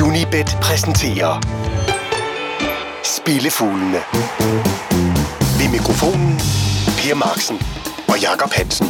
Unibet 0.00 0.58
præsenterer 0.62 1.40
Spillefuglene. 3.04 4.00
Ved 5.58 5.70
mikrofonen 5.70 6.38
Per 6.98 7.14
Marksen 7.14 7.56
og 8.08 8.20
Jakob 8.22 8.50
Hansen. 8.52 8.86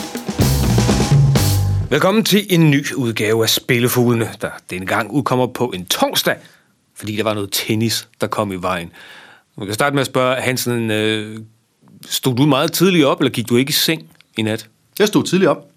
Velkommen 1.90 2.24
til 2.24 2.46
en 2.50 2.70
ny 2.70 2.92
udgave 2.92 3.42
af 3.42 3.48
Spillefuglene, 3.48 4.28
der 4.40 4.50
denne 4.70 4.86
gang 4.86 5.10
udkommer 5.10 5.46
på 5.46 5.72
en 5.74 5.86
torsdag, 5.86 6.36
fordi 6.94 7.16
der 7.16 7.24
var 7.24 7.34
noget 7.34 7.48
tennis, 7.52 8.08
der 8.20 8.26
kom 8.26 8.52
i 8.52 8.56
vejen. 8.56 8.92
Man 9.56 9.66
kan 9.66 9.74
starte 9.74 9.94
med 9.94 10.00
at 10.00 10.06
spørge, 10.06 10.42
Hansen, 10.42 10.90
øh, 10.90 11.38
stod 12.06 12.36
du 12.36 12.46
meget 12.46 12.72
tidligt 12.72 13.04
op, 13.04 13.20
eller 13.20 13.30
gik 13.30 13.48
du 13.48 13.56
ikke 13.56 13.70
i 13.70 13.72
seng 13.72 14.02
i 14.36 14.42
nat? 14.42 14.68
Jeg 14.98 15.08
stod 15.08 15.24
tidligt 15.24 15.48
op. 15.48 15.68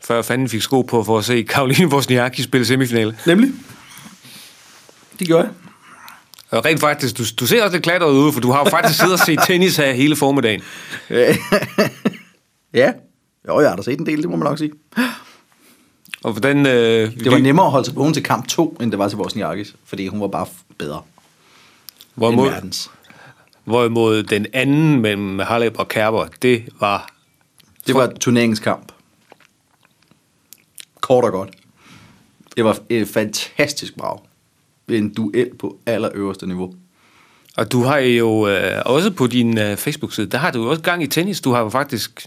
Før 0.00 0.22
fanden 0.22 0.48
fik 0.48 0.62
sko 0.62 0.82
på 0.82 1.04
for 1.04 1.18
at 1.18 1.24
se 1.24 1.42
Karoline 1.42 1.88
Wozniacki 1.88 2.42
spille 2.42 2.66
semifinale. 2.66 3.16
Nemlig. 3.26 3.52
Det 5.18 5.26
gjorde 5.26 5.44
jeg. 5.44 5.52
Og 6.50 6.64
rent 6.64 6.80
faktisk, 6.80 7.18
du, 7.18 7.24
du 7.40 7.46
ser 7.46 7.62
også 7.62 7.76
lidt 7.76 7.82
klatret 7.84 8.10
ud, 8.12 8.32
for 8.32 8.40
du 8.40 8.50
har 8.50 8.58
jo 8.58 8.70
faktisk 8.70 8.98
siddet 8.98 9.12
og 9.14 9.18
set 9.26 9.38
tennis 9.46 9.76
her 9.76 9.92
hele 9.92 10.16
formiddagen. 10.16 10.62
ja. 12.74 12.92
Jo, 13.48 13.60
jeg 13.60 13.68
har 13.68 13.76
da 13.76 13.82
set 13.82 14.00
en 14.00 14.06
del, 14.06 14.22
det 14.22 14.30
må 14.30 14.36
man 14.36 14.44
nok 14.44 14.58
sige. 14.58 14.72
Og 16.24 16.32
hvordan... 16.32 16.66
Øh, 16.66 17.14
Det 17.16 17.32
var 17.32 17.38
nemmere 17.38 17.66
at 17.66 17.72
holde 17.72 17.84
sig 17.84 17.96
vågen 17.96 18.14
til 18.14 18.22
kamp 18.22 18.48
2, 18.48 18.76
end 18.80 18.90
det 18.90 18.98
var 18.98 19.08
til 19.08 19.18
Wozniakis, 19.18 19.74
fordi 19.84 20.06
hun 20.06 20.20
var 20.20 20.28
bare 20.28 20.46
bedre 20.78 20.96
end 20.96 21.04
hvorimod, 22.14 22.50
verdens. 22.50 22.90
hvorimod 23.64 24.22
den 24.22 24.46
anden 24.52 25.00
mellem 25.00 25.38
Halep 25.38 25.78
og 25.78 25.88
Kerber, 25.88 26.26
det 26.42 26.68
var... 26.80 27.08
Det 27.86 27.94
var 27.94 28.12
turneringskamp. 28.20 28.92
Kort 31.00 31.24
og 31.24 31.32
godt. 31.32 31.50
Det 32.56 32.64
var 32.64 32.78
et 32.88 33.08
fantastisk 33.08 33.96
brag. 33.96 34.18
En 34.88 35.14
duel 35.14 35.50
på 35.58 35.78
allerøverste 35.86 36.46
niveau. 36.46 36.74
Og 37.56 37.72
du 37.72 37.82
har 37.82 37.98
jo 37.98 38.48
øh, 38.48 38.82
også 38.86 39.10
på 39.10 39.26
din 39.26 39.58
øh, 39.58 39.76
Facebook-side, 39.76 40.26
der 40.26 40.38
har 40.38 40.50
du 40.50 40.62
jo 40.62 40.70
også 40.70 40.82
gang 40.82 41.02
i 41.02 41.06
tennis. 41.06 41.40
Du 41.40 41.52
har 41.52 41.60
jo 41.60 41.68
faktisk 41.68 42.26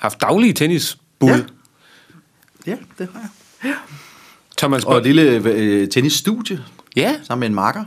haft 0.00 0.20
daglige 0.20 0.52
tennisbud. 0.52 1.28
Ja. 1.28 1.36
Ja. 1.36 1.42
Ja, 2.66 2.76
det 2.98 3.08
har 3.12 3.20
jeg. 3.64 3.74
Thomas 4.58 4.84
Og 4.84 4.96
et 4.96 5.02
lille 5.02 5.22
øh, 5.22 5.88
tennisstudie 5.88 6.64
Ja, 6.96 7.16
sammen 7.22 7.40
med 7.40 7.48
en 7.48 7.54
marker. 7.54 7.84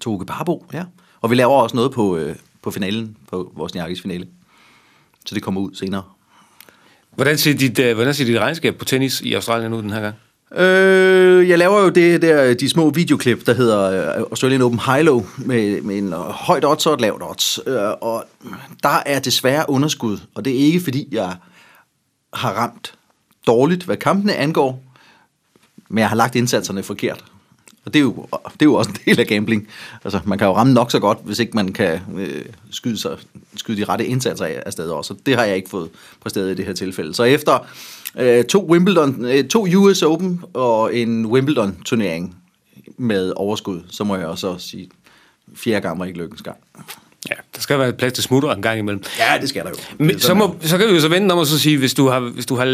Toge 0.00 0.26
Barbo, 0.26 0.66
ja. 0.72 0.84
Og 1.20 1.30
vi 1.30 1.34
laver 1.34 1.54
også 1.54 1.76
noget 1.76 1.92
på, 1.92 2.16
øh, 2.16 2.36
på 2.62 2.70
finalen, 2.70 3.16
på 3.30 3.52
vores 3.56 3.74
Niakis 3.74 4.02
finale. 4.02 4.26
Så 5.26 5.34
det 5.34 5.42
kommer 5.42 5.60
ud 5.60 5.74
senere. 5.74 6.02
hvordan 7.14 7.38
ser, 7.38 7.54
dit, 7.54 7.78
øh, 7.78 7.94
hvordan 7.94 8.14
ser 8.14 8.24
dit 8.24 8.38
regnskab 8.38 8.76
på 8.76 8.84
tennis 8.84 9.20
i 9.20 9.34
Australien 9.34 9.72
ud 9.72 9.82
den 9.82 9.90
her 9.90 10.00
gang? 10.00 10.14
Øh, 10.56 11.48
jeg 11.48 11.58
laver 11.58 11.82
jo 11.82 11.88
det 11.88 12.22
der, 12.22 12.54
de 12.54 12.68
små 12.68 12.90
videoklip, 12.90 13.46
der 13.46 13.54
hedder 13.54 14.16
øh, 14.16 14.24
Australian 14.30 14.62
Open 14.62 14.80
High 14.86 15.04
Low, 15.04 15.26
med, 15.36 15.80
med 15.80 15.98
en 15.98 16.12
højt 16.12 16.64
odds 16.64 16.86
og 16.86 16.94
et 16.94 17.00
lavt 17.00 17.22
odds. 17.22 17.60
Øh, 17.66 17.90
og 18.00 18.24
der 18.82 19.02
er 19.06 19.18
desværre 19.18 19.64
underskud, 19.70 20.18
og 20.34 20.44
det 20.44 20.52
er 20.52 20.58
ikke 20.58 20.80
fordi, 20.80 21.08
jeg 21.12 21.36
har 22.32 22.52
ramt 22.52 22.94
dårligt, 23.46 23.84
hvad 23.84 23.96
kampene 23.96 24.34
angår, 24.34 24.82
men 25.88 25.98
jeg 25.98 26.08
har 26.08 26.16
lagt 26.16 26.34
indsatserne 26.34 26.82
forkert. 26.82 27.24
Og 27.84 27.94
det 27.94 27.98
er, 27.98 28.02
jo, 28.02 28.26
det 28.32 28.62
er 28.62 28.66
jo 28.66 28.74
også 28.74 28.90
en 28.90 28.96
del 29.04 29.20
af 29.20 29.26
gambling. 29.26 29.68
Altså, 30.04 30.20
man 30.24 30.38
kan 30.38 30.46
jo 30.46 30.56
ramme 30.56 30.72
nok 30.72 30.90
så 30.90 30.98
godt, 30.98 31.18
hvis 31.24 31.38
ikke 31.38 31.52
man 31.54 31.72
kan 31.72 32.00
øh, 32.16 32.44
skyde, 32.70 32.98
sig, 32.98 33.18
skyde 33.56 33.80
de 33.80 33.84
rette 33.84 34.06
indsatser 34.06 34.44
af, 34.44 34.62
af 34.66 34.72
stedet 34.72 34.92
også. 34.92 35.14
Og 35.14 35.20
det 35.26 35.36
har 35.36 35.44
jeg 35.44 35.56
ikke 35.56 35.70
fået 35.70 35.90
præsteret 36.20 36.50
i 36.50 36.54
det 36.54 36.64
her 36.64 36.72
tilfælde. 36.72 37.14
Så 37.14 37.22
efter 37.22 37.66
øh, 38.18 38.44
to, 38.44 38.66
Wimbledon, 38.70 39.24
øh, 39.24 39.48
to 39.48 39.66
US 39.76 40.02
Open 40.02 40.40
og 40.52 40.96
en 40.96 41.26
Wimbledon-turnering 41.26 42.36
med 42.98 43.32
overskud, 43.36 43.80
så 43.90 44.04
må 44.04 44.16
jeg 44.16 44.26
også 44.26 44.58
sige, 44.58 44.88
fjerde 45.54 45.80
gang 45.80 45.98
var 45.98 46.04
ikke 46.04 46.18
lykkens 46.18 46.42
gang. 46.42 46.56
Ja, 47.28 47.34
der 47.54 47.60
skal 47.60 47.78
være 47.78 47.92
plads 47.92 48.12
til 48.12 48.22
smutter 48.24 48.50
en 48.50 48.62
gang 48.62 48.78
imellem. 48.78 49.02
Ja, 49.18 49.38
det 49.40 49.48
skal 49.48 49.64
der 49.64 49.70
jo. 49.70 49.76
Men, 50.04 50.20
så, 50.20 50.34
må, 50.34 50.56
så 50.60 50.78
kan 50.78 50.88
vi 50.88 50.92
jo 50.92 51.00
så 51.00 51.08
vente 51.08 51.32
om 51.32 51.38
og 51.38 51.46
så 51.46 51.58
sige, 51.58 51.78
hvis 51.78 51.94
du 51.94 52.08
har, 52.08 52.20
hvis 52.20 52.46
du 52.46 52.56
har 52.56 52.64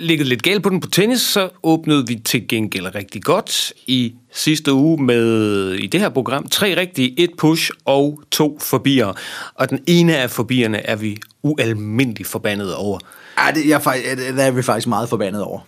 ligget 0.00 0.26
lidt 0.26 0.42
galt 0.42 0.62
på 0.62 0.68
den 0.68 0.80
på 0.80 0.90
tennis, 0.90 1.20
så 1.20 1.48
åbnede 1.62 2.06
vi 2.06 2.14
til 2.14 2.48
gengæld 2.48 2.94
rigtig 2.94 3.22
godt 3.22 3.72
i 3.86 4.14
sidste 4.32 4.72
uge 4.72 5.02
med, 5.02 5.72
i 5.72 5.86
det 5.86 6.00
her 6.00 6.08
program, 6.08 6.48
tre 6.48 6.76
rigtige, 6.76 7.20
et 7.20 7.30
push 7.38 7.70
og 7.84 8.22
to 8.30 8.58
forbier. 8.62 9.12
Og 9.54 9.70
den 9.70 9.78
ene 9.86 10.16
af 10.16 10.30
forbierne 10.30 10.86
er 10.86 10.96
vi 10.96 11.18
ualmindeligt 11.42 12.28
forbandet 12.28 12.74
over. 12.74 12.98
Ja, 13.38 13.50
det, 13.50 13.68
jeg, 13.68 13.82
er 14.04 14.14
det 14.14 14.40
er 14.40 14.50
vi 14.50 14.62
faktisk 14.62 14.86
meget 14.88 15.08
forbandet 15.08 15.42
over. 15.42 15.60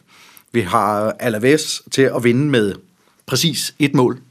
Vi 0.53 0.61
har 0.61 1.17
Alaves 1.21 1.83
til 1.91 2.03
at 2.03 2.25
vinde 2.25 2.51
med 2.51 2.75
præcis 3.27 3.75
et 3.79 3.95
mål. 3.95 4.23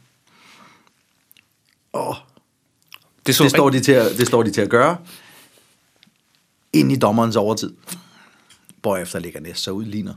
Og 1.93 2.15
Det, 3.25 3.35
så 3.35 3.43
det 3.43 3.51
står, 3.51 3.69
de 3.69 3.79
til 3.79 3.91
at, 3.91 4.17
det 4.17 4.27
står 4.27 4.43
de 4.43 4.51
til 4.51 4.61
at 4.61 4.69
gøre 4.69 4.97
ind 6.73 6.91
i 6.91 6.95
dommerens 6.95 7.35
overtid. 7.35 7.73
Hvorefter 8.81 9.19
ligger 9.19 9.39
næst 9.39 9.63
så 9.63 9.71
udligner. 9.71 10.13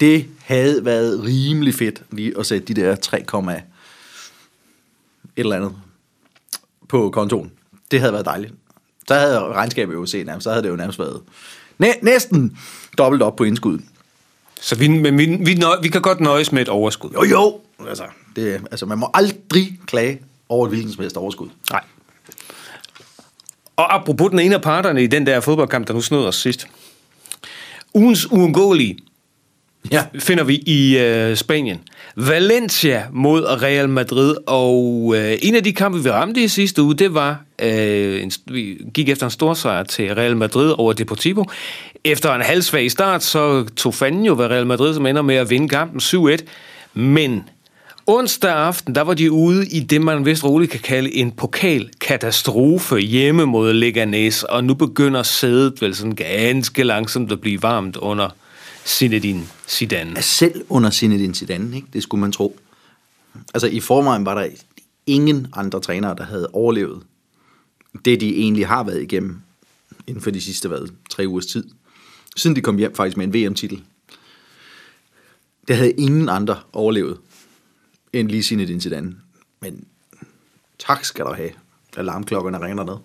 Det 0.00 0.28
havde 0.40 0.84
været 0.84 1.24
rimelig 1.24 1.74
fedt 1.74 2.02
lige 2.10 2.38
at 2.38 2.46
sætte 2.46 2.74
de 2.74 2.80
der 2.80 2.96
3, 2.96 3.20
et 3.20 3.62
eller 5.36 5.56
andet 5.56 5.76
på 6.88 7.10
kontoen. 7.10 7.52
Det 7.90 8.00
havde 8.00 8.12
været 8.12 8.26
dejligt. 8.26 8.54
Så 9.08 9.14
havde 9.14 9.38
regnskabet 9.40 9.94
jo 9.94 10.06
set 10.06 10.26
nærmest, 10.26 10.44
så 10.44 10.50
havde 10.50 10.62
det 10.62 10.68
jo 10.68 10.76
nærmest 10.76 10.98
været 10.98 11.20
næ- 11.78 11.92
næsten 12.02 12.58
dobbelt 12.98 13.22
op 13.22 13.36
på 13.36 13.44
indskud. 13.44 13.78
Så 14.60 14.74
vi, 14.74 14.88
men 14.88 15.18
vi, 15.18 15.26
vi, 15.26 15.54
nøj, 15.54 15.76
vi 15.82 15.88
kan 15.88 16.02
godt 16.02 16.20
nøjes 16.20 16.52
med 16.52 16.62
et 16.62 16.68
overskud. 16.68 17.10
Jo 17.14 17.22
jo, 17.24 17.60
altså, 17.88 18.04
det, 18.36 18.60
altså 18.70 18.86
man 18.86 18.98
må 18.98 19.10
aldrig 19.14 19.78
klage 19.86 20.20
over 20.48 20.66
et 20.66 20.70
hvilken 20.72 20.92
som 20.92 21.02
helst 21.02 21.16
overskud. 21.16 21.48
Nej. 21.70 21.84
Og 23.76 23.94
apropos 23.94 24.30
den 24.30 24.38
ene 24.38 24.54
af 24.54 24.62
parterne 24.62 25.02
i 25.02 25.06
den 25.06 25.26
der 25.26 25.40
fodboldkamp, 25.40 25.86
der 25.88 25.94
nu 25.94 26.00
snød 26.00 26.24
os 26.24 26.36
sidst. 26.36 26.66
Ugens 27.94 28.30
uundgåelige 28.32 28.98
Ja. 29.92 30.04
finder 30.18 30.44
vi 30.44 30.54
i 30.54 30.98
øh, 30.98 31.36
Spanien. 31.36 31.80
Valencia 32.16 33.04
mod 33.12 33.62
Real 33.62 33.88
Madrid, 33.88 34.34
og 34.46 35.14
øh, 35.16 35.38
en 35.42 35.54
af 35.54 35.64
de 35.64 35.72
kampe, 35.72 36.02
vi 36.02 36.10
ramte 36.10 36.40
i 36.40 36.48
sidste 36.48 36.82
uge, 36.82 36.94
det 36.94 37.14
var, 37.14 37.40
øh, 37.62 38.22
en, 38.22 38.32
vi 38.46 38.78
gik 38.94 39.08
efter 39.08 39.26
en 39.26 39.30
stor 39.30 39.54
sejr 39.54 39.82
til 39.82 40.14
Real 40.14 40.36
Madrid 40.36 40.74
over 40.78 40.92
Deportivo. 40.92 41.44
Efter 42.04 42.34
en 42.34 42.42
halvsvag 42.42 42.90
start, 42.90 43.22
så 43.22 43.64
tog 43.76 43.94
fanden 43.94 44.24
jo 44.24 44.34
ved 44.34 44.46
Real 44.46 44.66
Madrid, 44.66 44.94
som 44.94 45.06
ender 45.06 45.22
med 45.22 45.34
at 45.34 45.50
vinde 45.50 45.68
kampen 45.68 46.00
7-1. 46.00 46.36
Men 46.94 47.44
onsdag 48.06 48.52
aften, 48.52 48.94
der 48.94 49.02
var 49.02 49.14
de 49.14 49.32
ude 49.32 49.66
i 49.66 49.80
det, 49.80 50.02
man 50.02 50.26
vist 50.26 50.44
roligt 50.44 50.70
kan 50.70 50.80
kalde 50.80 51.14
en 51.14 51.32
pokalkatastrofe 51.32 52.98
hjemme 52.98 53.44
mod 53.44 53.82
Leganés, 53.82 54.44
og 54.48 54.64
nu 54.64 54.74
begynder 54.74 55.22
sædet 55.22 55.82
vel 55.82 55.94
sådan 55.94 56.14
ganske 56.14 56.82
langsomt 56.82 57.32
at 57.32 57.40
blive 57.40 57.62
varmt 57.62 57.96
under 57.96 58.28
Zinedine 58.88 59.46
Zidane. 59.68 60.22
Selv 60.22 60.64
under 60.68 60.90
Zinedine 60.90 61.34
Zidane, 61.34 61.76
ikke? 61.76 61.88
det 61.92 62.02
skulle 62.02 62.20
man 62.20 62.32
tro. 62.32 62.58
Altså 63.54 63.66
i 63.66 63.80
forvejen 63.80 64.24
var 64.26 64.34
der 64.34 64.48
ingen 65.06 65.46
andre 65.52 65.80
trænere, 65.80 66.16
der 66.16 66.24
havde 66.24 66.48
overlevet 66.52 67.02
det, 68.04 68.20
de 68.20 68.36
egentlig 68.36 68.66
har 68.66 68.82
været 68.82 69.02
igennem 69.02 69.40
inden 70.06 70.22
for 70.22 70.30
de 70.30 70.40
sidste 70.40 70.68
hvad, 70.68 70.88
tre 71.10 71.26
ugers 71.26 71.46
tid. 71.46 71.64
Siden 72.36 72.56
de 72.56 72.60
kom 72.60 72.76
hjem 72.76 72.94
faktisk 72.94 73.16
med 73.16 73.26
en 73.26 73.34
VM-titel. 73.34 73.82
Det 75.68 75.76
havde 75.76 75.92
ingen 75.92 76.28
andre 76.28 76.60
overlevet 76.72 77.18
end 78.12 78.28
lige 78.28 78.42
Zinedine 78.42 78.80
Zidane. 78.80 79.16
Men 79.60 79.84
tak 80.78 81.04
skal 81.04 81.24
du 81.24 81.32
have. 81.32 81.50
Alarmklokkerne 81.96 82.60
ringer 82.60 82.76
dernede. 82.76 83.00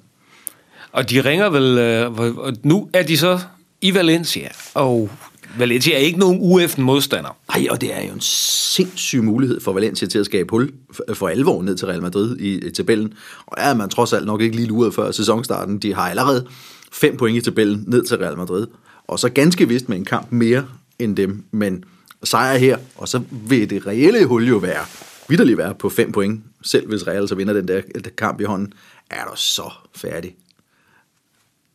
Og 0.92 1.10
de 1.10 1.22
ringer 1.22 1.50
vel, 1.50 1.78
øh, 1.78 2.56
nu 2.64 2.90
er 2.94 3.04
de 3.04 3.18
så 3.18 3.40
i 3.82 3.94
Valencia, 3.94 4.50
og 4.74 5.10
Valencia 5.58 5.94
er 5.94 5.97
ikke 5.97 6.19
nogen 6.19 6.38
UF-modstander. 6.41 7.38
Nej, 7.58 7.68
og 7.69 7.81
det 7.81 7.94
er 7.96 8.02
jo 8.08 8.14
en 8.14 8.22
sindssyg 8.22 9.23
mulighed 9.23 9.59
for 9.61 9.73
Valencia 9.73 10.08
til 10.08 10.20
at 10.20 10.26
skabe 10.26 10.52
hul 10.52 10.72
for- 11.14 11.28
alvor 11.28 11.61
ned 11.61 11.78
til 11.78 11.88
Real 11.88 12.02
Madrid 12.02 12.38
i, 12.40 12.67
i 12.67 12.72
tabellen. 12.72 13.14
Og 13.46 13.55
er 13.59 13.73
man 13.73 13.90
trods 13.90 14.14
alt 14.14 14.26
nok 14.26 14.41
ikke 14.41 14.55
lige 14.55 14.67
luret 14.67 14.94
før 14.94 15.11
sæsonstarten. 15.11 15.79
De 15.79 15.94
har 15.94 16.09
allerede 16.09 16.47
fem 16.91 17.17
point 17.17 17.38
i 17.38 17.41
tabellen 17.41 17.84
ned 17.88 18.03
til 18.03 18.17
Real 18.17 18.38
Madrid. 18.38 18.67
Og 19.08 19.20
så 19.20 19.29
ganske 19.29 19.67
vist 19.67 19.90
med 19.90 19.97
en 19.97 20.05
kamp 20.05 20.32
mere 20.32 20.66
end 21.00 21.16
dem. 21.16 21.44
Men 21.52 21.84
sejr 22.23 22.58
her, 22.58 22.78
og 22.96 23.08
så 23.08 23.22
vil 23.32 23.70
det 23.70 23.88
reelle 23.88 24.26
hul 24.26 24.47
jo 24.47 24.58
være, 24.58 24.85
vidderligt 25.29 25.58
være 25.58 25.76
på 25.76 25.90
fem 25.90 26.11
point. 26.11 26.44
Selv 26.61 26.88
hvis 26.88 27.08
Real 27.08 27.28
så 27.28 27.35
vinder 27.35 27.53
den 27.53 27.67
der 27.67 27.82
kamp 28.17 28.41
i 28.41 28.44
hånden, 28.44 28.73
er 29.09 29.23
der 29.23 29.35
så 29.35 29.72
færdig. 29.96 30.35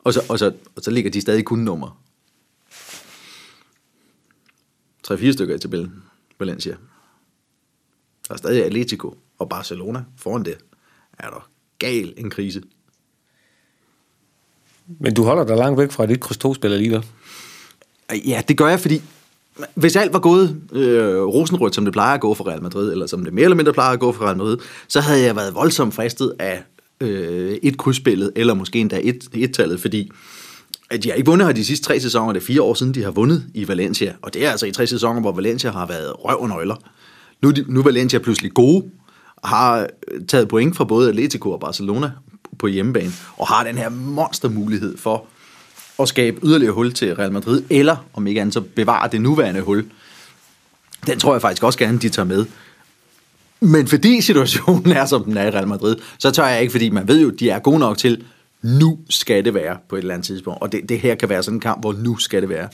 Og 0.05 0.15
så, 0.15 0.21
og 0.29 0.39
så, 0.39 0.53
og 0.77 0.83
så 0.83 0.91
ligger 0.91 1.11
de 1.11 1.21
stadig 1.21 1.45
kun 1.45 1.59
nummer. 1.59 1.99
3-4 5.11 5.33
stykker 5.33 5.55
i 5.55 5.59
tabellen, 5.59 6.03
Valencia. 6.39 6.75
Der 8.29 8.35
er 8.35 8.39
stadig 8.39 8.65
Atletico 8.65 9.15
og 9.39 9.49
Barcelona 9.49 10.05
foran 10.17 10.45
det. 10.45 10.59
Er 11.19 11.31
der 11.31 11.49
gal 11.79 12.15
en 12.17 12.31
krise. 12.31 12.63
Men 15.01 15.15
du 15.15 15.25
holder 15.25 15.45
dig 15.45 15.57
langt 15.57 15.81
væk 15.81 15.91
fra 15.91 16.07
dit 16.07 16.21
kryds 16.21 16.45
2-spil 16.45 16.73
alligevel. 16.73 17.07
Ja, 18.27 18.43
det 18.49 18.57
gør 18.57 18.69
jeg, 18.69 18.81
fordi 18.81 19.03
hvis 19.75 19.97
alt 19.97 20.13
var 20.13 20.19
gået 20.19 20.61
øh, 20.73 21.23
rosenrødt, 21.23 21.75
som 21.75 21.85
det 21.85 21.93
plejer 21.93 22.15
at 22.15 22.21
gå 22.21 22.35
for 22.35 22.49
Real 22.49 22.63
Madrid, 22.63 22.93
eller 22.93 23.07
som 23.07 23.25
det 23.25 23.33
mere 23.33 23.45
eller 23.45 23.57
mindre 23.57 23.73
plejer 23.73 23.93
at 23.93 24.01
gå 24.01 24.13
for 24.13 24.25
Real 24.25 24.37
Madrid, 24.37 24.59
så 24.89 25.01
havde 25.01 25.23
jeg 25.23 25.37
været 25.37 25.55
voldsomt 25.55 25.95
fristet 25.95 26.35
af 26.39 26.63
øh, 27.01 27.59
et 27.63 27.79
krydsspillet, 27.79 28.33
eller 28.37 28.55
måske 28.55 28.79
endda 28.79 29.01
et, 29.03 29.29
et-tallet, 29.35 29.81
fordi 29.81 30.11
at 30.91 31.03
de 31.03 31.09
har 31.09 31.15
ikke 31.15 31.27
vundet 31.31 31.47
her 31.47 31.55
de 31.55 31.65
sidste 31.65 31.87
tre 31.87 32.01
sæsoner. 32.01 32.33
Det 32.33 32.41
er 32.41 32.47
fire 32.47 32.63
år 32.63 32.75
siden, 32.75 32.95
de 32.95 33.03
har 33.03 33.11
vundet 33.11 33.45
i 33.55 33.69
Valencia. 33.69 34.15
Og 34.23 34.35
det 34.35 34.47
er 34.47 34.51
altså 34.51 34.67
i 34.67 34.73
tre 34.73 34.87
sæsoner, 34.87 35.21
hvor 35.21 35.33
Valencia 35.33 35.71
har 35.71 35.87
været 35.87 36.13
røv 36.25 36.41
og 36.41 36.49
nøgler. 36.49 36.77
Nu, 37.43 37.53
nu 37.67 37.81
er 37.81 37.85
Valencia 37.85 38.19
pludselig 38.19 38.55
gode, 38.55 38.85
har 39.45 39.81
øh, 39.81 40.27
taget 40.29 40.49
point 40.49 40.77
fra 40.77 40.85
både 40.85 41.09
Atletico 41.09 41.51
og 41.51 41.61
Barcelona 41.61 42.11
på 42.59 42.67
hjemmebane, 42.67 43.13
og 43.37 43.47
har 43.47 43.65
den 43.65 43.79
her 43.79 43.89
monstermulighed 43.89 44.99
for 44.99 45.25
at 45.99 46.09
skabe 46.09 46.41
yderligere 46.45 46.73
hul 46.73 46.93
til 46.93 47.15
Real 47.15 47.33
Madrid, 47.33 47.63
eller 47.71 47.97
om 48.15 48.27
ikke 48.27 48.41
andet 48.41 48.55
så 48.55 48.61
bevare 48.61 49.09
det 49.13 49.21
nuværende 49.21 49.61
hul. 49.61 49.85
Den 51.07 51.19
tror 51.19 51.35
jeg 51.35 51.43
faktisk 51.43 51.63
også 51.63 51.79
gerne, 51.79 51.99
de 51.99 52.09
tager 52.09 52.27
med. 52.27 52.47
Men 53.61 53.87
fordi 53.87 54.21
situationen 54.21 54.93
er, 54.93 55.07
som 55.07 55.25
den 55.25 55.37
er 55.37 55.47
i 55.47 55.51
Real 55.51 55.69
Madrid, 55.69 55.97
så 56.19 56.31
tør 56.31 56.47
jeg 56.47 56.61
ikke, 56.61 56.71
fordi 56.71 56.91
man 56.91 57.09
ved 57.09 57.21
jo, 57.21 57.31
de 57.31 57.51
er 57.51 57.59
gode 57.59 57.79
nok 57.79 57.99
til, 57.99 58.25
nu 58.63 58.99
skal 59.11 59.45
det 59.45 59.55
være 59.55 59.79
på 59.89 59.97
et 59.97 60.01
eller 60.01 60.15
andet 60.15 60.27
tidspunkt. 60.27 60.63
Og 60.63 60.73
det, 60.73 60.89
det 60.89 61.01
her 61.01 61.15
kan 61.15 61.29
være 61.29 61.43
sådan 61.43 61.57
en 61.57 61.61
kamp, 61.61 61.81
hvor 61.81 61.93
nu 61.93 62.17
skal 62.17 62.41
det 62.41 62.49
være. 62.49 62.69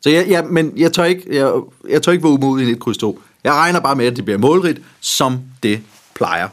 Så 0.00 0.10
jeg, 0.10 0.28
jeg, 0.28 0.44
men 0.44 0.72
jeg 0.76 0.92
tør 0.92 1.04
ikke, 1.04 1.36
jeg, 1.36 1.52
jeg 1.88 2.02
tør 2.02 2.12
ikke 2.12 2.24
være 2.24 2.32
umodig 2.32 2.68
i 2.68 2.70
et 2.70 2.80
kryds 2.80 2.98
2. 2.98 3.20
Jeg 3.44 3.52
regner 3.52 3.80
bare 3.80 3.96
med, 3.96 4.06
at 4.06 4.16
det 4.16 4.24
bliver 4.24 4.38
målrigt, 4.38 4.80
som 5.00 5.40
det 5.62 5.80
plejer. 6.14 6.48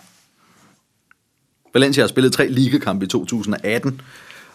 Valencia 1.74 2.04
har 2.04 2.07
spillet 2.07 2.33
tre 2.33 2.48
ligakampe 2.48 3.06
i 3.06 3.07
2018, 3.07 4.01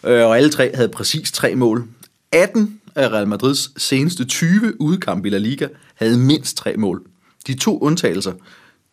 øh, 0.05 0.27
og 0.27 0.37
alle 0.37 0.51
tre 0.51 0.71
havde 0.75 0.89
præcis 0.89 1.33
tre 1.33 1.55
mål. 1.55 1.89
18 2.33 2.81
af 2.95 3.09
Real 3.09 3.29
Madrids 3.29 3.83
seneste 3.83 4.25
20 4.25 4.81
udkampe 4.81 5.29
i 5.29 5.31
La 5.31 5.39
Liga 5.39 5.69
havde 5.95 6.19
mindst 6.19 6.57
tre 6.57 6.77
mål. 6.77 7.03
De 7.47 7.59
to 7.59 7.79
undtagelser 7.79 8.33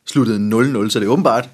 sluttede 0.08 0.38
0-0, 0.86 0.90
så 0.90 1.00
det 1.00 1.06
er 1.06 1.12
åbenbart 1.12 1.50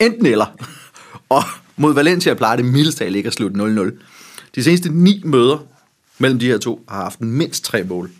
enten 0.00 0.26
eller. 0.26 0.46
Og 1.28 1.42
mod 1.76 1.94
Valencia 1.94 2.34
plejer 2.34 2.56
det 2.56 2.64
mildest 2.64 3.00
ikke 3.00 3.26
at 3.26 3.32
slutte 3.32 3.60
0-0. 3.60 3.90
De 4.54 4.64
seneste 4.64 4.88
ni 4.88 5.22
møder 5.24 5.66
mellem 6.18 6.38
de 6.38 6.46
her 6.46 6.58
to 6.58 6.84
har 6.88 7.02
haft 7.02 7.20
mindst 7.20 7.64
tre 7.64 7.84
mål. 7.84 8.10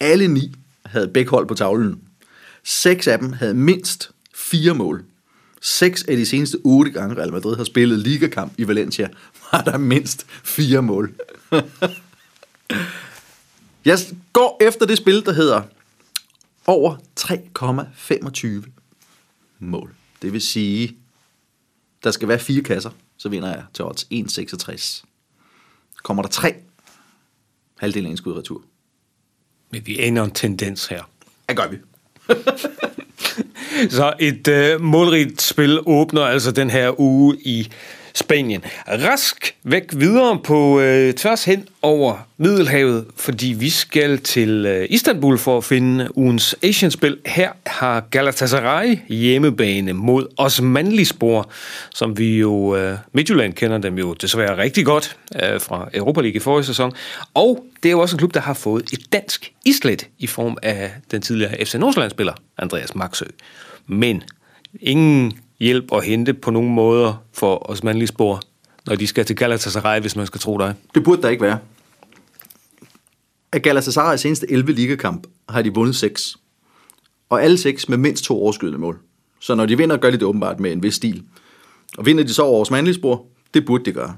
Alle 0.00 0.28
ni 0.28 0.54
havde 0.86 1.08
begge 1.08 1.30
hold 1.30 1.48
på 1.48 1.54
tavlen. 1.54 2.00
Seks 2.64 3.08
af 3.08 3.18
dem 3.18 3.32
havde 3.32 3.54
mindst 3.54 4.10
fire 4.34 4.74
mål. 4.74 5.04
Seks 5.60 6.02
af 6.02 6.16
de 6.16 6.26
seneste 6.26 6.58
otte 6.64 6.90
gange 6.90 7.16
Real 7.16 7.32
Madrid 7.32 7.56
har 7.56 7.64
spillet 7.64 7.98
ligakamp 7.98 8.52
i 8.58 8.68
Valencia, 8.68 9.08
var 9.52 9.62
der 9.62 9.78
mindst 9.78 10.26
fire 10.44 10.82
mål. 10.82 11.12
Jeg 13.84 13.98
går 14.32 14.58
efter 14.60 14.86
det 14.86 14.96
spil, 14.96 15.24
der 15.24 15.32
hedder 15.32 15.62
over 16.66 16.96
3,25 17.20 18.70
mål. 19.58 19.94
Det 20.22 20.32
vil 20.32 20.40
sige, 20.40 20.96
der 22.04 22.10
skal 22.10 22.28
være 22.28 22.38
fire 22.38 22.62
kasser, 22.62 22.90
så 23.16 23.28
vinder 23.28 23.48
jeg 23.48 23.64
til 23.74 23.84
odds 23.84 24.06
1,66. 24.12 25.04
Kommer 26.02 26.22
der 26.22 26.30
tre, 26.30 26.54
halvdelen 27.78 28.06
af 28.06 28.10
en 28.10 28.16
skud 28.16 28.32
retur. 28.32 28.62
Men 29.70 29.86
vi 29.86 29.98
aner 29.98 30.24
en 30.24 30.30
tendens 30.30 30.86
her. 30.86 31.10
Det 31.48 31.56
gør 31.56 31.68
vi. 31.68 31.76
Så 33.90 34.12
et 34.20 34.48
øh, 34.48 34.80
målrigt 34.80 35.42
spil 35.42 35.80
åbner 35.86 36.22
altså 36.22 36.50
den 36.50 36.70
her 36.70 37.00
uge 37.00 37.36
i 37.40 37.72
Spanien. 38.14 38.64
Rask 38.88 39.54
væk 39.64 39.82
videre 39.96 40.38
på 40.44 40.80
øh, 40.80 41.14
tværs 41.14 41.44
hen 41.44 41.68
over 41.82 42.26
Middelhavet, 42.36 43.04
fordi 43.16 43.46
vi 43.46 43.70
skal 43.70 44.18
til 44.18 44.66
øh, 44.66 44.86
Istanbul 44.90 45.38
for 45.38 45.58
at 45.58 45.64
finde 45.64 46.18
ugens 46.18 46.56
Asian-spil. 46.62 47.18
Her 47.26 47.50
har 47.66 48.00
Galatasaray 48.00 48.98
hjemmebane 49.08 49.92
mod 49.92 50.26
Osmanlispor, 50.36 51.50
som 51.94 52.18
vi 52.18 52.38
jo, 52.38 52.76
øh, 52.76 52.98
Midtjylland 53.12 53.52
kender 53.52 53.78
dem 53.78 53.98
jo 53.98 54.12
desværre 54.12 54.56
rigtig 54.56 54.84
godt 54.84 55.16
øh, 55.42 55.60
fra 55.60 55.88
Europa 55.94 56.20
League 56.20 56.36
i 56.36 56.40
forrige 56.40 56.66
sæson. 56.66 56.92
Og 57.34 57.64
det 57.82 57.88
er 57.88 57.92
jo 57.92 58.00
også 58.00 58.16
en 58.16 58.18
klub, 58.18 58.34
der 58.34 58.40
har 58.40 58.54
fået 58.54 58.84
et 58.92 59.12
dansk 59.12 59.52
islet 59.64 60.06
i 60.18 60.26
form 60.26 60.56
af 60.62 60.90
den 61.10 61.22
tidligere 61.22 61.64
FC 61.64 61.74
Nordsjælland-spiller, 61.74 62.32
Andreas 62.58 62.94
Maxø. 62.94 63.24
Men 63.86 64.22
ingen 64.80 65.32
hjælp 65.60 65.92
at 65.92 66.04
hente 66.04 66.34
på 66.34 66.50
nogen 66.50 66.74
måder 66.74 67.14
for 67.32 67.70
os 67.70 67.82
mandlige 67.82 68.06
spor, 68.06 68.40
når 68.86 68.96
de 68.96 69.06
skal 69.06 69.24
til 69.24 69.36
Galatasaray, 69.36 70.00
hvis 70.00 70.16
man 70.16 70.26
skal 70.26 70.40
tro 70.40 70.58
dig. 70.58 70.74
Det 70.94 71.04
burde 71.04 71.22
der 71.22 71.28
ikke 71.28 71.42
være. 71.42 71.58
Af 73.52 73.60
Galatasaray's 73.66 74.16
seneste 74.16 74.50
11 74.50 74.72
ligakamp 74.72 75.26
har 75.48 75.62
de 75.62 75.74
vundet 75.74 75.96
6. 75.96 76.36
Og 77.28 77.42
alle 77.42 77.58
6 77.58 77.88
med 77.88 77.98
mindst 77.98 78.24
to 78.24 78.42
overskydende 78.42 78.78
mål. 78.78 78.98
Så 79.40 79.54
når 79.54 79.66
de 79.66 79.76
vinder, 79.76 79.96
gør 79.96 80.10
de 80.10 80.16
det 80.16 80.22
åbenbart 80.22 80.60
med 80.60 80.72
en 80.72 80.82
vis 80.82 80.94
stil. 80.94 81.22
Og 81.98 82.06
vinder 82.06 82.24
de 82.24 82.34
så 82.34 82.42
over 82.42 82.60
Osmanlispor, 82.60 83.26
det 83.54 83.66
burde 83.66 83.84
de 83.84 83.92
gøre. 83.92 84.16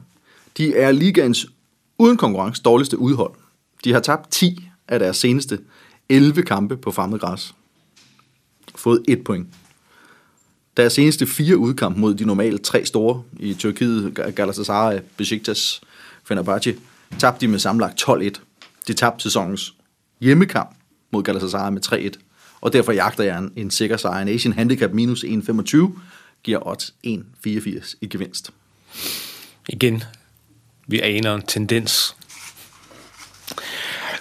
De 0.56 0.76
er 0.76 0.92
ligaens 0.92 1.46
uden 1.98 2.16
konkurrence 2.16 2.62
dårligste 2.62 2.98
udhold. 2.98 3.34
De 3.84 3.92
har 3.92 4.00
tabt 4.00 4.30
10 4.30 4.68
af 4.88 4.98
deres 4.98 5.16
seneste 5.16 5.58
11 6.08 6.42
kampe 6.42 6.76
på 6.76 6.90
fremmed 6.90 7.18
græs. 7.18 7.54
Fået 8.74 9.02
1 9.08 9.24
point. 9.24 9.48
Deres 10.76 10.92
seneste 10.92 11.26
fire 11.26 11.56
udkamp 11.56 11.96
mod 11.96 12.14
de 12.14 12.24
normalt 12.24 12.62
tre 12.62 12.84
store 12.84 13.22
i 13.38 13.54
Tyrkiet, 13.54 14.32
Galatasaray, 14.36 14.98
Besiktas, 15.16 15.80
Fenerbahce, 16.24 16.76
tabte 17.19 17.40
de 17.40 17.48
med 17.48 17.58
sammenlagt 17.58 18.02
12-1. 18.02 18.30
De 18.88 18.92
tabte 18.92 19.22
sæsonens 19.22 19.74
hjemmekamp 20.20 20.70
mod 21.10 21.22
Galatasaray 21.22 21.72
med 21.72 21.80
3-1. 21.86 22.20
Og 22.60 22.72
derfor 22.72 22.92
jagter 22.92 23.24
jeg 23.24 23.38
en, 23.38 23.52
en 23.56 23.70
sikker 23.70 23.96
sejr. 23.96 24.22
En 24.22 24.28
Asian 24.28 24.52
Handicap 24.52 24.90
minus 24.92 25.24
1,25 25.24 25.98
giver 26.42 26.66
odds 26.66 26.94
1,84 27.06 27.94
i 28.00 28.06
gevinst. 28.06 28.50
Igen, 29.68 30.02
vi 30.86 31.00
aner 31.00 31.34
en 31.34 31.42
tendens. 31.42 32.16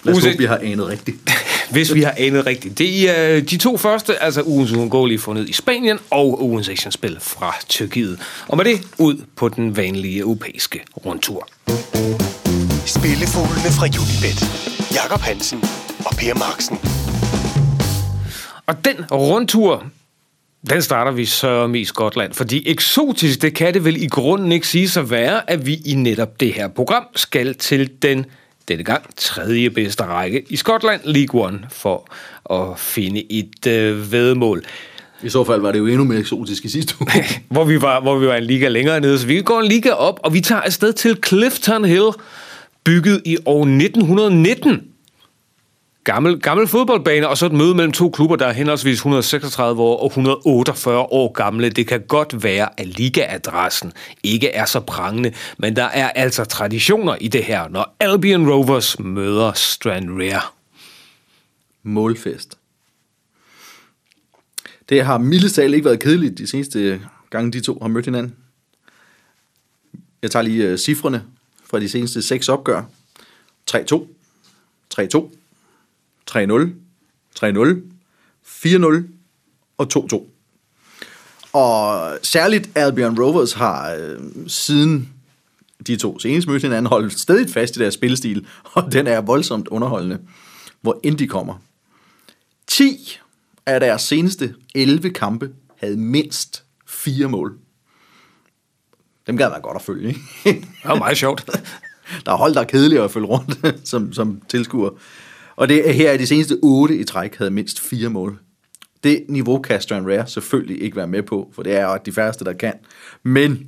Lad 0.04 0.16
os 0.16 0.24
håbe, 0.24 0.38
vi 0.38 0.46
har 0.46 0.58
anet 0.58 0.88
rigtigt. 0.88 1.18
Hvis 1.72 1.94
vi 1.94 2.02
har 2.02 2.14
anet 2.18 2.46
rigtigt. 2.46 2.78
Det 2.78 3.10
er 3.10 3.36
øh, 3.36 3.42
de 3.42 3.58
to 3.58 3.78
første, 3.78 4.24
altså 4.24 4.44
ugens 4.46 4.72
uundgåelige 4.72 5.20
fundet 5.20 5.50
i 5.50 5.54
Spanien 5.54 6.00
og 6.10 6.44
ugens 6.44 6.70
Asian-spil 6.70 7.18
fra 7.20 7.56
Tyrkiet. 7.70 8.20
Og 8.48 8.58
med 8.58 8.66
det 8.66 8.82
ud 8.98 9.22
på 9.36 9.50
den 9.50 9.78
vanlige 9.78 10.20
europæiske 10.20 10.82
rundtur. 11.06 11.48
Spillefuglene 12.86 13.72
fra 13.78 13.86
Unibet. 13.86 14.40
Jakob 14.96 15.20
Hansen 15.20 15.60
og 16.06 16.16
Per 16.18 16.34
Marksen. 16.34 16.78
Og 18.66 18.86
den 18.86 19.06
rundtur, 19.12 19.84
den 20.70 20.82
starter 20.82 21.12
vi 21.12 21.26
så 21.26 21.68
i 21.76 21.86
Skotland, 21.86 22.34
fordi 22.34 22.70
eksotisk, 22.70 23.42
det 23.42 23.56
kan 23.56 23.74
det 23.74 23.86
vel 23.86 24.04
i 24.04 24.08
grunden 24.08 24.52
ikke 24.52 24.68
sige 24.68 24.90
sig 24.90 25.10
være, 25.10 25.50
at 25.50 25.66
vi 25.66 25.82
i 25.86 25.94
netop 25.94 26.40
det 26.40 26.54
her 26.54 26.68
program 26.68 27.04
skal 27.16 27.56
til 27.56 27.90
den 28.02 28.26
denne 28.68 28.84
gang 28.84 29.16
tredje 29.16 29.70
bedste 29.70 30.04
række 30.04 30.44
i 30.50 30.56
Skotland, 30.56 31.02
League 31.04 31.46
One, 31.46 31.60
for 31.70 32.08
at 32.50 32.80
finde 32.80 33.32
et 33.32 33.68
øh, 33.68 34.12
vedmål. 34.12 34.64
I 35.24 35.30
så 35.30 35.44
fald 35.44 35.62
var 35.62 35.72
det 35.72 35.80
jo 35.80 35.88
endnu 35.88 36.04
mere 36.04 36.20
eksotisk 36.20 36.66
i 36.66 36.70
sidste 36.70 36.96
uge. 37.02 37.12
hvor 37.50 37.64
vi 37.64 37.82
var, 37.82 38.02
hvor 38.02 38.20
vi 38.20 38.28
var 38.28 38.36
en 38.36 38.44
liga 38.44 38.68
længere 38.68 39.00
nede. 39.00 39.20
Så 39.20 39.28
vi 39.28 39.42
går 39.42 39.60
en 39.60 39.68
liga 39.68 39.92
op, 39.92 40.20
og 40.24 40.34
vi 40.34 40.42
tager 40.42 40.62
afsted 40.62 40.94
til 40.94 41.18
Clifton 41.28 41.86
Hill, 41.86 42.10
bygget 42.84 43.22
i 43.26 43.38
år 43.46 43.62
1919. 43.62 44.91
Gammel, 46.04 46.40
gammel 46.40 46.68
fodboldbane, 46.68 47.28
og 47.28 47.38
så 47.38 47.46
et 47.46 47.52
møde 47.52 47.76
mellem 47.76 47.92
to 47.92 48.10
klubber, 48.10 48.36
der 48.36 48.46
er 48.46 48.52
henholdsvis 48.52 48.98
136 48.98 49.82
år 49.82 49.98
og 49.98 50.06
148 50.06 51.00
år 51.00 51.32
gamle. 51.32 51.70
Det 51.70 51.88
kan 51.88 52.02
godt 52.08 52.44
være, 52.44 52.80
at 52.80 52.88
ligaadressen 52.88 53.94
ikke 54.24 54.50
er 54.50 54.66
så 54.66 54.80
prangende, 54.80 55.34
men 55.58 55.76
der 55.76 55.84
er 55.84 56.10
altså 56.10 56.46
traditioner 56.46 57.16
i 57.22 57.28
det 57.28 57.44
her, 57.44 57.70
når 57.70 57.96
Albion 58.00 58.50
Rovers 58.50 59.00
møder 59.00 59.54
Stranraer. 59.54 60.56
Målfest. 61.84 62.58
Det 64.90 65.06
har 65.06 65.18
mildest 65.18 65.58
ikke 65.58 65.86
været 65.86 66.00
kedeligt 66.00 66.38
de 66.38 66.48
seneste 66.48 67.02
gange, 67.30 67.52
de 67.52 67.62
to 67.62 67.78
har 67.82 67.88
mødt 67.88 68.06
hinanden. 68.06 68.36
Jeg 70.22 70.32
tager 70.32 70.44
lige 70.44 70.74
uh, 70.74 70.78
cifrene 70.78 71.24
fra 71.70 71.80
de 71.80 71.90
seneste 71.90 72.22
seks 72.22 72.50
opgør. 72.50 72.84
3-2, 73.72 74.06
3-2, 75.00 75.41
3-0, 76.36 76.38
3-0, 77.40 77.82
4-0 78.46 79.04
og 79.78 79.88
2-2. 79.96 80.28
Og 81.54 82.18
særligt 82.24 82.70
Albion 82.76 83.20
Rovers 83.20 83.54
har 83.54 83.94
øh, 83.94 84.20
siden 84.48 85.10
de 85.88 85.96
to 85.96 86.20
senest 86.20 86.48
mødte 86.48 86.62
hinanden 86.62 86.86
holdt 86.86 87.20
stadig 87.20 87.50
fast 87.50 87.76
i 87.76 87.80
deres 87.80 87.94
spillestil, 87.94 88.48
og 88.74 88.92
den 88.92 89.08
er 89.08 89.22
voldsomt 89.22 89.68
underholdende, 89.68 90.20
hvor 90.82 91.00
end 91.04 91.18
de 91.18 91.28
kommer. 91.28 91.56
10 92.68 93.20
af 93.66 93.80
deres 93.80 94.02
seneste 94.02 94.56
11 94.76 95.10
kampe 95.10 95.50
havde 95.78 95.98
mindst 95.98 96.64
fire 96.88 97.30
mål. 97.30 97.58
Dem 99.28 99.38
gad 99.38 99.50
man 99.50 99.62
godt 99.62 99.76
at 99.76 99.82
følge, 99.82 100.08
ikke? 100.08 100.20
Det 100.46 100.66
var 100.86 100.96
meget 100.96 101.18
sjovt. 101.18 101.50
der 102.26 102.32
er 102.32 102.38
hold, 102.38 102.54
der 102.54 102.62
er 102.62 102.66
kedelige 102.66 103.02
at 103.02 103.12
følge 103.12 103.28
rundt 103.28 103.76
som, 103.90 104.14
som 104.14 104.42
tilskuer. 104.48 104.90
Og 105.62 105.70
det 105.70 105.90
er 105.90 105.92
her, 105.92 106.12
at 106.12 106.20
de 106.20 106.28
seneste 106.28 106.58
otte 106.62 106.98
i 106.98 107.04
træk 107.04 107.36
havde 107.36 107.52
mindst 107.52 107.80
fire 107.80 108.10
mål. 108.10 108.40
Det 109.04 109.26
niveau 109.28 109.62
kan 109.62 109.82
Stan 109.82 110.06
Rare 110.06 110.28
selvfølgelig 110.28 110.82
ikke 110.82 110.98
være 110.98 111.08
med 111.08 111.24
på, 111.24 111.52
for 111.56 111.64
det 111.64 111.74
er 111.74 111.86
jo 111.86 111.98
de 112.06 112.12
færreste, 112.12 112.46
der 112.46 112.54
kan. 112.54 112.74
Men 113.24 113.68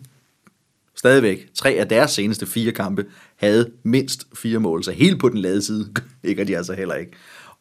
stadigvæk, 0.95 1.47
tre 1.55 1.69
af 1.69 1.88
deres 1.88 2.12
seneste 2.12 2.45
fire 2.45 2.71
kampe 2.71 3.05
havde 3.35 3.71
mindst 3.83 4.27
fire 4.35 4.59
mål, 4.59 4.83
så 4.83 4.91
helt 4.91 5.19
på 5.19 5.29
den 5.29 5.38
lade 5.38 5.62
side 5.62 5.93
ligger 6.23 6.43
de 6.43 6.57
altså 6.57 6.73
heller 6.73 6.95
ikke. 6.95 7.12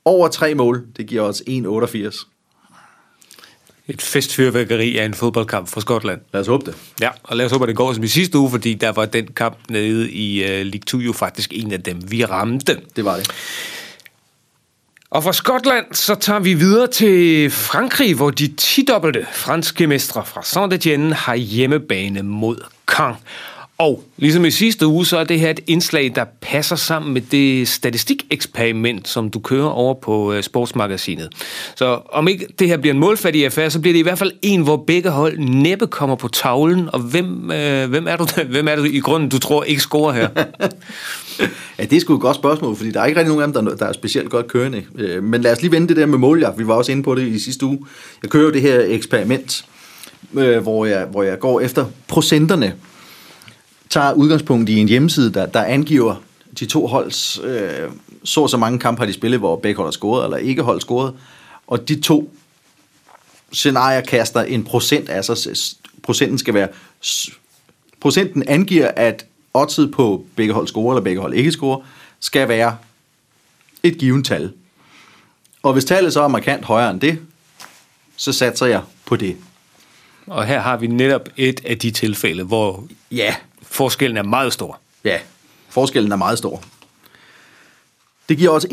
Over 0.04 0.28
tre 0.28 0.54
mål, 0.54 0.86
det 0.96 1.06
giver 1.06 1.22
os 1.22 1.42
1,88. 1.48 2.28
Et 3.88 4.02
festfyrværkeri 4.02 4.96
af 4.98 5.04
en 5.04 5.14
fodboldkamp 5.14 5.68
fra 5.68 5.80
Skotland. 5.80 6.20
Lad 6.32 6.40
os 6.40 6.46
håbe 6.46 6.66
det. 6.66 6.76
Ja, 7.00 7.10
og 7.22 7.36
lad 7.36 7.46
os 7.46 7.52
håbe, 7.52 7.64
at 7.64 7.68
det 7.68 7.76
går 7.76 7.92
som 7.92 8.04
i 8.04 8.08
sidste 8.08 8.38
uge, 8.38 8.50
fordi 8.50 8.74
der 8.74 8.92
var 8.92 9.04
den 9.04 9.26
kamp 9.26 9.58
nede 9.68 10.10
i 10.10 10.44
uh, 10.44 10.48
League 10.48 10.80
2 10.86 10.98
jo 10.98 11.12
faktisk 11.12 11.50
en 11.54 11.72
af 11.72 11.82
dem, 11.82 12.10
vi 12.10 12.24
ramte. 12.24 12.80
Det 12.96 13.04
var 13.04 13.16
det. 13.16 13.30
Og 15.12 15.23
fra 15.23 15.33
Skotland, 15.33 15.87
så 15.92 16.14
tager 16.14 16.40
vi 16.40 16.54
videre 16.54 16.87
til 16.87 17.50
Frankrig, 17.50 18.14
hvor 18.14 18.31
de 18.31 18.54
10-dobbelte 18.61 19.26
franske 19.33 19.87
mestre 19.87 20.25
fra 20.25 20.40
Saint-Étienne 20.40 21.14
har 21.14 21.35
hjemmebane 21.35 22.23
mod 22.23 22.57
Caen. 22.87 23.14
Og 23.79 24.05
ligesom 24.17 24.45
i 24.45 24.50
sidste 24.50 24.87
uge, 24.87 25.07
så 25.07 25.19
er 25.19 25.25
det 25.25 25.41
her 25.41 25.50
et 25.50 25.61
indslag, 25.67 26.12
der 26.14 26.25
passer 26.41 26.76
sammen 26.76 27.14
med 27.14 27.21
det 27.21 27.69
statistikeksperiment, 27.69 29.09
som 29.09 29.31
du 29.31 29.38
kører 29.38 29.69
over 29.69 29.95
på 29.95 30.33
øh, 30.33 30.43
sportsmagasinet. 30.43 31.29
Så 31.76 32.00
om 32.12 32.29
ikke 32.29 32.47
det 32.59 32.69
her 32.69 32.76
bliver 32.76 32.95
en 32.95 33.00
målfattig 33.00 33.45
affære, 33.45 33.71
så 33.71 33.81
bliver 33.81 33.93
det 33.93 33.99
i 33.99 34.02
hvert 34.02 34.19
fald 34.19 34.33
en, 34.43 34.62
hvor 34.62 34.85
begge 34.87 35.11
hold 35.11 35.38
næppe 35.38 35.87
kommer 35.87 36.17
på 36.17 36.29
tavlen. 36.29 36.88
Og 36.93 37.00
hvem, 37.00 37.50
øh, 37.50 37.91
hvem, 37.91 38.07
er 38.09 38.17
du, 38.17 38.26
hvem 38.55 38.69
er 38.69 38.76
du 38.76 38.85
i 38.85 38.99
grunden, 38.99 39.29
du 39.29 39.38
tror 39.38 39.64
ikke 39.64 39.83
scorer 39.83 40.12
her? 40.12 40.29
Ja, 41.79 41.85
det 41.85 41.97
er 41.97 42.00
sgu 42.00 42.14
et 42.14 42.21
godt 42.21 42.37
spørgsmål, 42.37 42.76
fordi 42.76 42.91
der 42.91 43.00
er 43.00 43.07
ikke 43.07 43.21
rigtig 43.21 43.35
nogen 43.35 43.55
af 43.57 43.62
dem, 43.62 43.71
der, 43.71 43.76
der 43.76 43.87
er 43.87 43.93
specielt 43.93 44.31
godt 44.31 44.49
kørende. 44.49 44.83
Øh, 44.99 45.23
men 45.23 45.41
lad 45.41 45.52
os 45.52 45.62
lige 45.62 45.73
vende 45.73 45.88
det 45.88 45.97
der 45.97 46.07
med 46.07 46.19
måljagt. 46.19 46.59
Vi 46.59 46.67
var 46.67 46.75
også 46.75 46.93
inde 46.93 47.02
på 47.02 47.14
det 47.14 47.26
i 47.26 47.38
sidste 47.38 47.67
uge. 47.67 47.79
Jeg 48.23 48.31
kører 48.31 48.45
jo 48.45 48.50
det 48.50 48.62
her 48.62 48.81
eksperiment, 48.87 49.64
øh, 50.35 50.59
hvor 50.59 50.87
jeg, 50.87 51.05
hvor 51.05 51.23
jeg 51.23 51.38
går 51.38 51.61
efter 51.61 51.87
procenterne. 52.09 52.75
Tager 53.92 54.12
udgangspunkt 54.12 54.68
i 54.68 54.78
en 54.78 54.88
hjemmeside, 54.88 55.32
der, 55.34 55.46
der 55.46 55.62
angiver 55.64 56.16
de 56.61 56.66
to 56.66 56.87
holds, 56.87 57.40
øh, 57.44 57.90
så 58.25 58.49
så 58.49 58.56
mange 58.56 58.78
kampe 58.78 58.99
har 58.99 59.06
de 59.06 59.12
spillet, 59.12 59.40
hvor 59.40 59.56
begge 59.56 59.76
hold 59.76 59.87
har 59.87 59.90
scoret, 59.92 60.25
eller 60.25 60.37
ikke 60.37 60.62
hold 60.62 60.80
scoret. 60.80 61.14
Og 61.66 61.88
de 61.88 62.00
to 62.00 62.34
scenarier 63.52 64.00
kaster 64.00 64.42
en 64.42 64.64
procent 64.64 65.08
af 65.08 65.25
sig. 65.25 65.37
S- 65.56 65.76
Procenten 66.02 66.38
skal 66.38 66.54
være... 66.54 66.68
Procenten 68.00 68.44
angiver, 68.49 68.88
at 68.96 69.26
oddset 69.54 69.90
på 69.90 70.25
begge 70.37 70.52
hold 70.54 70.66
scorer, 70.68 70.94
eller 70.94 71.04
begge 71.04 71.20
hold 71.20 71.34
ikke 71.34 71.52
scorer, 71.52 71.80
skal 72.20 72.49
være 72.49 72.76
et 73.82 73.99
givet 73.99 74.25
tal. 74.26 74.52
Og 75.62 75.72
hvis 75.72 75.84
tallet 75.84 76.12
så 76.12 76.22
er 76.22 76.28
markant 76.28 76.64
højere 76.64 76.90
end 76.90 77.00
det, 77.00 77.18
så 78.16 78.32
satser 78.32 78.66
jeg 78.66 78.80
på 79.04 79.16
det. 79.16 79.37
og 80.26 80.46
her 80.46 80.61
har 80.61 80.76
vi 80.76 80.87
netop 80.87 81.28
et 81.37 81.61
af 81.64 81.78
de 81.78 81.90
tilfælde, 81.90 82.42
hvor 82.44 82.84
Ja, 83.11 83.34
forskellen 83.73 84.17
er 84.17 84.23
meget 84.23 84.52
stor. 84.52 84.81
ja. 85.05 85.19
Forskellen 85.69 86.12
er 86.12 86.17
meget 86.17 86.38
stor. 86.38 86.62
Det 88.29 88.38
giver 88.38 88.50
også 88.50 88.69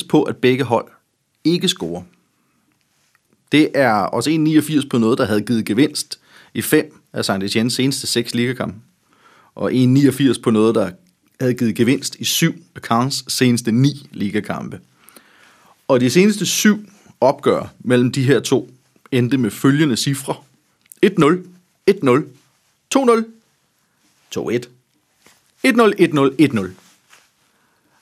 1,89 0.00 0.06
på, 0.08 0.22
at 0.22 0.36
begge 0.36 0.64
hold 0.64 0.86
ikke 1.44 1.68
scorer. 1.68 2.02
Det 3.52 3.70
er 3.74 3.92
også 3.92 4.30
1,89 4.30 4.88
på 4.88 4.98
noget, 4.98 5.18
der 5.18 5.26
havde 5.26 5.40
givet 5.40 5.64
gevinst 5.64 6.18
i 6.54 6.62
fem 6.62 7.00
af 7.12 7.24
St. 7.24 7.30
Etienne's 7.30 7.68
seneste 7.68 8.06
seks 8.06 8.34
ligakampe. 8.34 8.78
Og 9.54 9.72
1,89 9.72 10.40
på 10.42 10.50
noget, 10.50 10.74
der 10.74 10.90
havde 11.40 11.54
givet 11.54 11.74
gevinst 11.74 12.16
i 12.16 12.24
syv 12.24 12.54
af 12.76 12.80
Caens 12.80 13.24
seneste 13.28 13.72
ni 13.72 14.08
ligakampe. 14.12 14.80
Og 15.88 16.00
de 16.00 16.10
seneste 16.10 16.46
syv 16.46 16.88
opgør 17.20 17.72
mellem 17.78 18.12
de 18.12 18.22
her 18.22 18.40
to 18.40 18.70
endte 19.12 19.38
med 19.38 19.50
følgende 19.50 19.96
cifre. 19.96 20.34
1-0, 21.06 21.10
1-0, 21.90 22.22
2-0, 22.96 23.24
2-1, 24.38 24.40
1-0, 24.40 24.42
1-0, 25.66 26.30
1-0. 26.40 26.68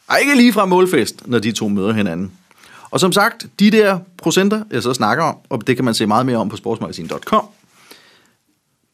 Og 0.07 0.21
ikke 0.21 0.35
lige 0.37 0.53
fra 0.53 0.65
målfest, 0.65 1.27
når 1.27 1.39
de 1.39 1.53
to 1.53 1.69
møder 1.69 1.93
hinanden. 1.93 2.33
Og 2.91 3.01
som 3.01 3.13
sagt, 3.13 3.47
de 3.59 3.71
der 3.71 3.99
procenter, 4.17 4.65
jeg 4.71 4.83
så 4.83 4.95
snakker 4.95 5.25
om, 5.25 5.37
og 5.49 5.67
det 5.67 5.77
kan 5.77 5.85
man 5.85 5.95
se 5.95 6.07
meget 6.07 6.27
mere 6.27 6.37
om 6.37 6.49
på 6.49 6.57
sportsmagasin.com, 6.57 7.47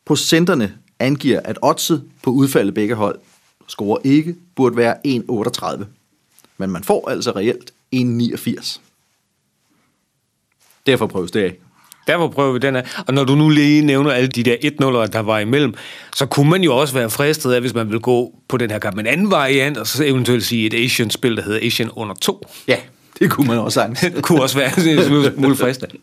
procenterne 0.04 0.78
angiver, 0.99 1.40
at 1.45 1.59
oddset 1.62 2.11
på 2.23 2.30
udfaldet 2.30 2.75
begge 2.75 2.95
hold 2.95 3.18
scorer 3.66 3.99
ikke 4.04 4.37
burde 4.57 4.76
være 4.76 4.97
1,38. 5.07 5.85
Men 6.59 6.71
man 6.71 6.85
får 6.85 7.09
altså 7.09 7.30
reelt 7.30 7.73
1,89. 7.95 8.80
Derfor 10.87 11.07
prøves 11.07 11.30
det 11.30 11.40
af. 11.40 11.57
Derfor 12.08 12.28
prøver 12.28 12.52
vi 12.52 12.58
den 12.58 12.74
her. 12.74 12.82
Og 13.06 13.14
når 13.14 13.24
du 13.24 13.34
nu 13.34 13.48
lige 13.48 13.82
nævner 13.82 14.10
alle 14.10 14.28
de 14.28 14.42
der 14.42 14.56
1-0'ere, 14.64 15.06
der 15.06 15.20
var 15.20 15.38
imellem, 15.38 15.74
så 16.16 16.26
kunne 16.26 16.50
man 16.50 16.62
jo 16.62 16.76
også 16.76 16.94
være 16.94 17.10
fristet 17.10 17.52
af, 17.52 17.60
hvis 17.60 17.74
man 17.74 17.90
vil 17.90 18.00
gå 18.00 18.32
på 18.48 18.56
den 18.56 18.70
her 18.70 18.78
kamp 18.78 18.96
med 18.96 19.04
en 19.04 19.10
anden 19.10 19.30
variant, 19.30 19.78
og 19.78 19.86
så 19.86 20.04
eventuelt 20.04 20.44
sige 20.44 20.66
et 20.66 20.74
Asian-spil, 20.74 21.36
der 21.36 21.42
hedder 21.42 21.66
Asian 21.66 21.90
under 21.90 22.14
2. 22.14 22.46
Ja, 22.68 22.76
det 23.20 23.30
kunne 23.30 23.46
man 23.48 23.58
også 23.58 23.75
sagtens. 23.80 24.00
Det 24.00 24.22
kunne 24.22 24.42
også 24.42 24.58
være 24.58 24.66
en 24.66 25.32
smule- 25.34 25.56
fristende. 25.56 25.96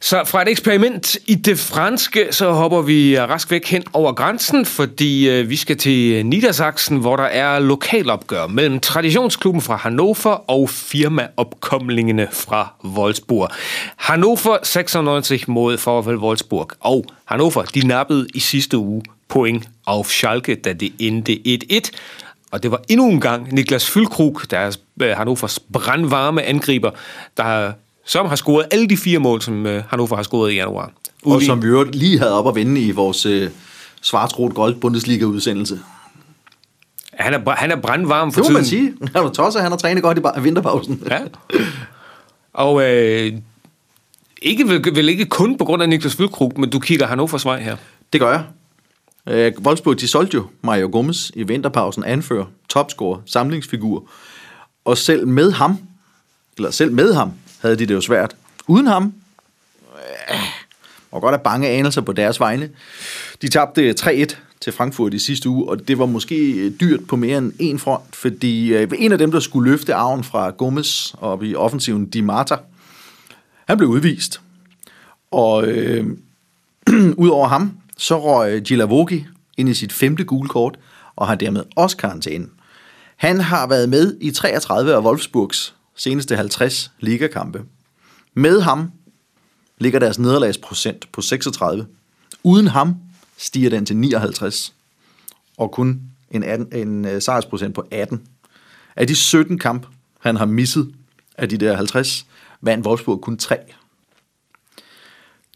Så 0.00 0.24
fra 0.24 0.42
et 0.42 0.48
eksperiment 0.48 1.16
i 1.26 1.34
det 1.34 1.58
franske, 1.58 2.26
så 2.30 2.52
hopper 2.52 2.82
vi 2.82 3.20
rask 3.20 3.50
væk 3.50 3.66
hen 3.66 3.82
over 3.92 4.12
grænsen, 4.12 4.66
fordi 4.66 5.28
øh, 5.28 5.50
vi 5.50 5.56
skal 5.56 5.76
til 5.76 6.12
øh, 6.12 6.24
Niedersachsen, 6.24 6.98
hvor 6.98 7.16
der 7.16 7.24
er 7.24 7.58
lokalopgør 7.58 8.46
mellem 8.46 8.80
traditionsklubben 8.80 9.62
fra 9.62 9.76
Hannover 9.76 10.50
og 10.50 10.70
firmaopkomlingene 10.70 12.28
fra 12.32 12.72
Wolfsburg. 12.84 13.48
Hannover 13.96 14.56
96 14.62 15.48
mod 15.48 15.72
VfL 15.76 16.14
Wolfsburg, 16.24 16.70
og 16.80 17.04
Hannover 17.24 17.62
de 17.62 17.86
nappede 17.86 18.26
i 18.34 18.40
sidste 18.40 18.78
uge 18.78 19.02
point 19.28 19.68
af 19.86 20.06
Schalke, 20.06 20.54
da 20.54 20.72
det 20.72 20.92
endte 20.98 21.38
1-1. 21.72 21.90
Og 22.50 22.62
det 22.62 22.70
var 22.70 22.80
endnu 22.88 23.10
en 23.10 23.20
gang 23.20 23.52
Niklas 23.52 23.90
Fylkrug, 23.90 24.40
deres 24.50 24.80
øh, 25.02 25.16
Hannovers 25.16 25.58
brandvarme 25.72 26.42
angriber, 26.42 26.90
der 27.36 27.72
som 28.04 28.26
har 28.26 28.36
scoret 28.36 28.66
alle 28.70 28.88
de 28.88 28.96
fire 28.96 29.18
mål, 29.18 29.42
som 29.42 29.66
øh, 29.66 29.82
Hannover 29.88 30.16
har 30.16 30.22
scoret 30.22 30.52
i 30.52 30.54
januar. 30.54 30.84
Og 31.22 31.28
Ude 31.32 31.42
i- 31.42 31.46
som 31.46 31.62
vi 31.62 31.66
øvrigt 31.68 31.94
lige 31.94 32.18
havde 32.18 32.32
op 32.38 32.48
at 32.48 32.54
vende 32.54 32.80
i 32.80 32.90
vores 32.90 33.26
øh, 33.26 33.50
Svartrot 34.02 34.54
Gold 34.54 34.74
Bundesliga-udsendelse. 34.80 35.80
han, 37.12 37.34
er, 37.34 37.50
han 37.50 37.70
er 37.70 37.76
brandvarm 37.76 38.32
for 38.32 38.40
Det 38.42 38.50
må 38.50 38.58
man 38.58 38.64
tiden. 38.64 38.96
sige. 38.98 39.10
Er 39.14 39.22
du 39.22 39.28
tosset, 39.28 39.62
han 39.62 39.70
har 39.70 39.78
trænet 39.78 40.02
godt 40.02 40.18
i 40.18 40.40
vinterpausen. 40.40 41.02
Ja. 41.10 41.18
Og 42.52 42.82
øh, 42.90 43.32
ikke, 44.42 44.68
vel, 44.68 44.84
vel 44.94 45.08
ikke 45.08 45.24
kun 45.24 45.58
på 45.58 45.64
grund 45.64 45.82
af 45.82 45.88
Niklas 45.88 46.14
Fylkrug, 46.16 46.52
men 46.60 46.70
du 46.70 46.78
kigger 46.78 47.06
Hannovers 47.06 47.44
vej 47.44 47.60
her. 47.62 47.76
Det 48.12 48.20
gør 48.20 48.30
jeg. 48.30 48.42
Øh, 49.26 49.52
Wolfsburg, 49.58 50.00
de 50.00 50.08
solgte 50.08 50.34
jo 50.34 50.46
Mario 50.62 50.88
Gomez 50.92 51.30
i 51.34 51.42
vinterpausen, 51.42 52.04
anfører, 52.04 52.44
topscorer, 52.68 53.20
samlingsfigur. 53.26 54.08
Og 54.84 54.98
selv 54.98 55.26
med 55.26 55.52
ham, 55.52 55.78
eller 56.56 56.70
selv 56.70 56.92
med 56.92 57.14
ham, 57.14 57.32
havde 57.60 57.76
de 57.76 57.86
det 57.86 57.94
jo 57.94 58.00
svært. 58.00 58.36
Uden 58.66 58.86
ham, 58.86 59.14
øh, 60.30 60.36
og 61.10 61.20
godt 61.20 61.34
er 61.34 61.38
bange 61.38 61.68
anelser 61.68 62.00
på 62.00 62.12
deres 62.12 62.40
vegne. 62.40 62.70
De 63.42 63.48
tabte 63.48 63.94
3-1 64.00 64.36
til 64.60 64.72
Frankfurt 64.72 65.14
i 65.14 65.18
sidste 65.18 65.48
uge, 65.48 65.68
og 65.68 65.88
det 65.88 65.98
var 65.98 66.06
måske 66.06 66.70
dyrt 66.70 67.06
på 67.06 67.16
mere 67.16 67.38
end 67.38 67.52
en 67.58 67.78
front, 67.78 68.16
fordi 68.16 68.74
øh, 68.74 68.88
en 68.98 69.12
af 69.12 69.18
dem, 69.18 69.32
der 69.32 69.40
skulle 69.40 69.70
løfte 69.70 69.94
arven 69.94 70.24
fra 70.24 70.50
Gomez 70.50 71.14
op 71.20 71.42
i 71.42 71.54
offensiven, 71.54 72.10
Di 72.10 72.20
Marta, 72.20 72.56
han 73.68 73.76
blev 73.76 73.88
udvist. 73.88 74.40
Og 75.30 75.66
øh, 75.66 76.06
Udover 77.16 77.48
ham, 77.48 77.79
så 78.00 78.22
røg 78.22 78.52
øh, 78.52 78.62
Gilavogi 78.62 79.26
ind 79.56 79.68
i 79.68 79.74
sit 79.74 79.92
femte 79.92 80.24
gule 80.24 80.48
kort, 80.48 80.78
og 81.16 81.26
har 81.26 81.34
dermed 81.34 81.64
også 81.76 81.96
karantæne. 81.96 82.46
Han 83.16 83.40
har 83.40 83.66
været 83.66 83.88
med 83.88 84.16
i 84.20 84.30
33 84.30 84.94
af 84.94 85.00
Wolfsburgs 85.00 85.74
seneste 85.94 86.36
50 86.36 86.92
ligakampe. 87.00 87.62
Med 88.34 88.60
ham 88.60 88.90
ligger 89.78 89.98
deres 89.98 90.18
nederlagsprocent 90.18 91.12
på 91.12 91.20
36. 91.20 91.86
Uden 92.42 92.66
ham 92.66 92.94
stiger 93.36 93.70
den 93.70 93.86
til 93.86 93.96
59, 93.96 94.74
og 95.56 95.70
kun 95.70 96.00
en, 96.30 96.42
18, 96.42 96.88
en 96.88 97.04
øh, 97.04 97.22
sejrsprocent 97.22 97.74
på 97.74 97.84
18. 97.90 98.22
Af 98.96 99.06
de 99.06 99.16
17 99.16 99.58
kamp, 99.58 99.86
han 100.20 100.36
har 100.36 100.46
misset 100.46 100.94
af 101.38 101.48
de 101.48 101.56
der 101.56 101.76
50, 101.76 102.26
vandt 102.60 102.86
Wolfsburg 102.86 103.20
kun 103.20 103.36
3. 103.36 103.58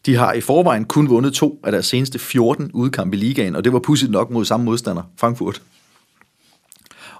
De 0.07 0.17
har 0.17 0.33
i 0.33 0.41
forvejen 0.41 0.85
kun 0.85 1.09
vundet 1.09 1.33
to 1.33 1.61
af 1.65 1.73
deres 1.73 1.87
seneste 1.87 2.19
14 2.19 2.71
udkampe 2.75 3.17
i 3.17 3.21
ligaen, 3.21 3.57
og 3.57 3.65
det 3.65 3.73
var 3.73 3.79
pudsigt 3.79 4.11
nok 4.11 4.31
mod 4.31 4.45
samme 4.45 4.65
modstander, 4.65 5.03
Frankfurt. 5.17 5.63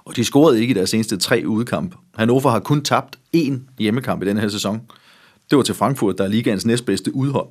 Og 0.05 0.15
de 0.15 0.23
scorede 0.23 0.61
ikke 0.61 0.71
i 0.71 0.73
deres 0.73 0.89
seneste 0.89 1.17
tre 1.17 1.43
udkamp. 1.45 1.95
Hannover 2.15 2.49
har 2.49 2.59
kun 2.59 2.81
tabt 2.81 3.19
én 3.35 3.53
hjemmekamp 3.79 4.23
i 4.23 4.25
denne 4.25 4.41
her 4.41 4.49
sæson. 4.49 4.81
Det 5.49 5.57
var 5.57 5.63
til 5.63 5.75
Frankfurt, 5.75 6.17
der 6.17 6.23
er 6.23 6.27
ligaens 6.27 6.65
næstbedste 6.65 7.15
udhold. 7.15 7.47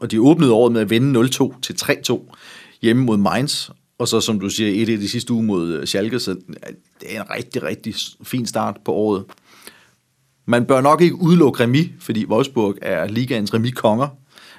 Og 0.00 0.10
de 0.10 0.20
åbnede 0.20 0.52
året 0.52 0.72
med 0.72 0.80
at 0.80 0.90
vinde 0.90 1.20
0-2 1.20 1.60
til 1.60 1.72
3-2 1.72 2.34
hjemme 2.82 3.04
mod 3.04 3.16
Mainz. 3.16 3.70
Og 3.98 4.08
så, 4.08 4.20
som 4.20 4.40
du 4.40 4.48
siger, 4.48 4.82
et 4.82 4.88
af 4.88 4.98
de 4.98 5.08
sidste 5.08 5.32
uge 5.32 5.42
mod 5.42 5.72
øh, 5.72 5.86
Schalke, 5.86 6.18
så 6.18 6.30
øh, 6.30 6.36
det 7.00 7.16
er 7.16 7.22
en 7.22 7.30
rigtig, 7.30 7.62
rigtig 7.62 7.94
fin 8.22 8.46
start 8.46 8.76
på 8.84 8.92
året. 8.92 9.24
Man 10.46 10.64
bør 10.64 10.80
nok 10.80 11.00
ikke 11.00 11.20
udelukke 11.20 11.62
remi, 11.62 11.92
fordi 12.00 12.26
Wolfsburg 12.26 12.74
er 12.82 13.06
ligaens 13.06 13.54
remi-konger. 13.54 14.08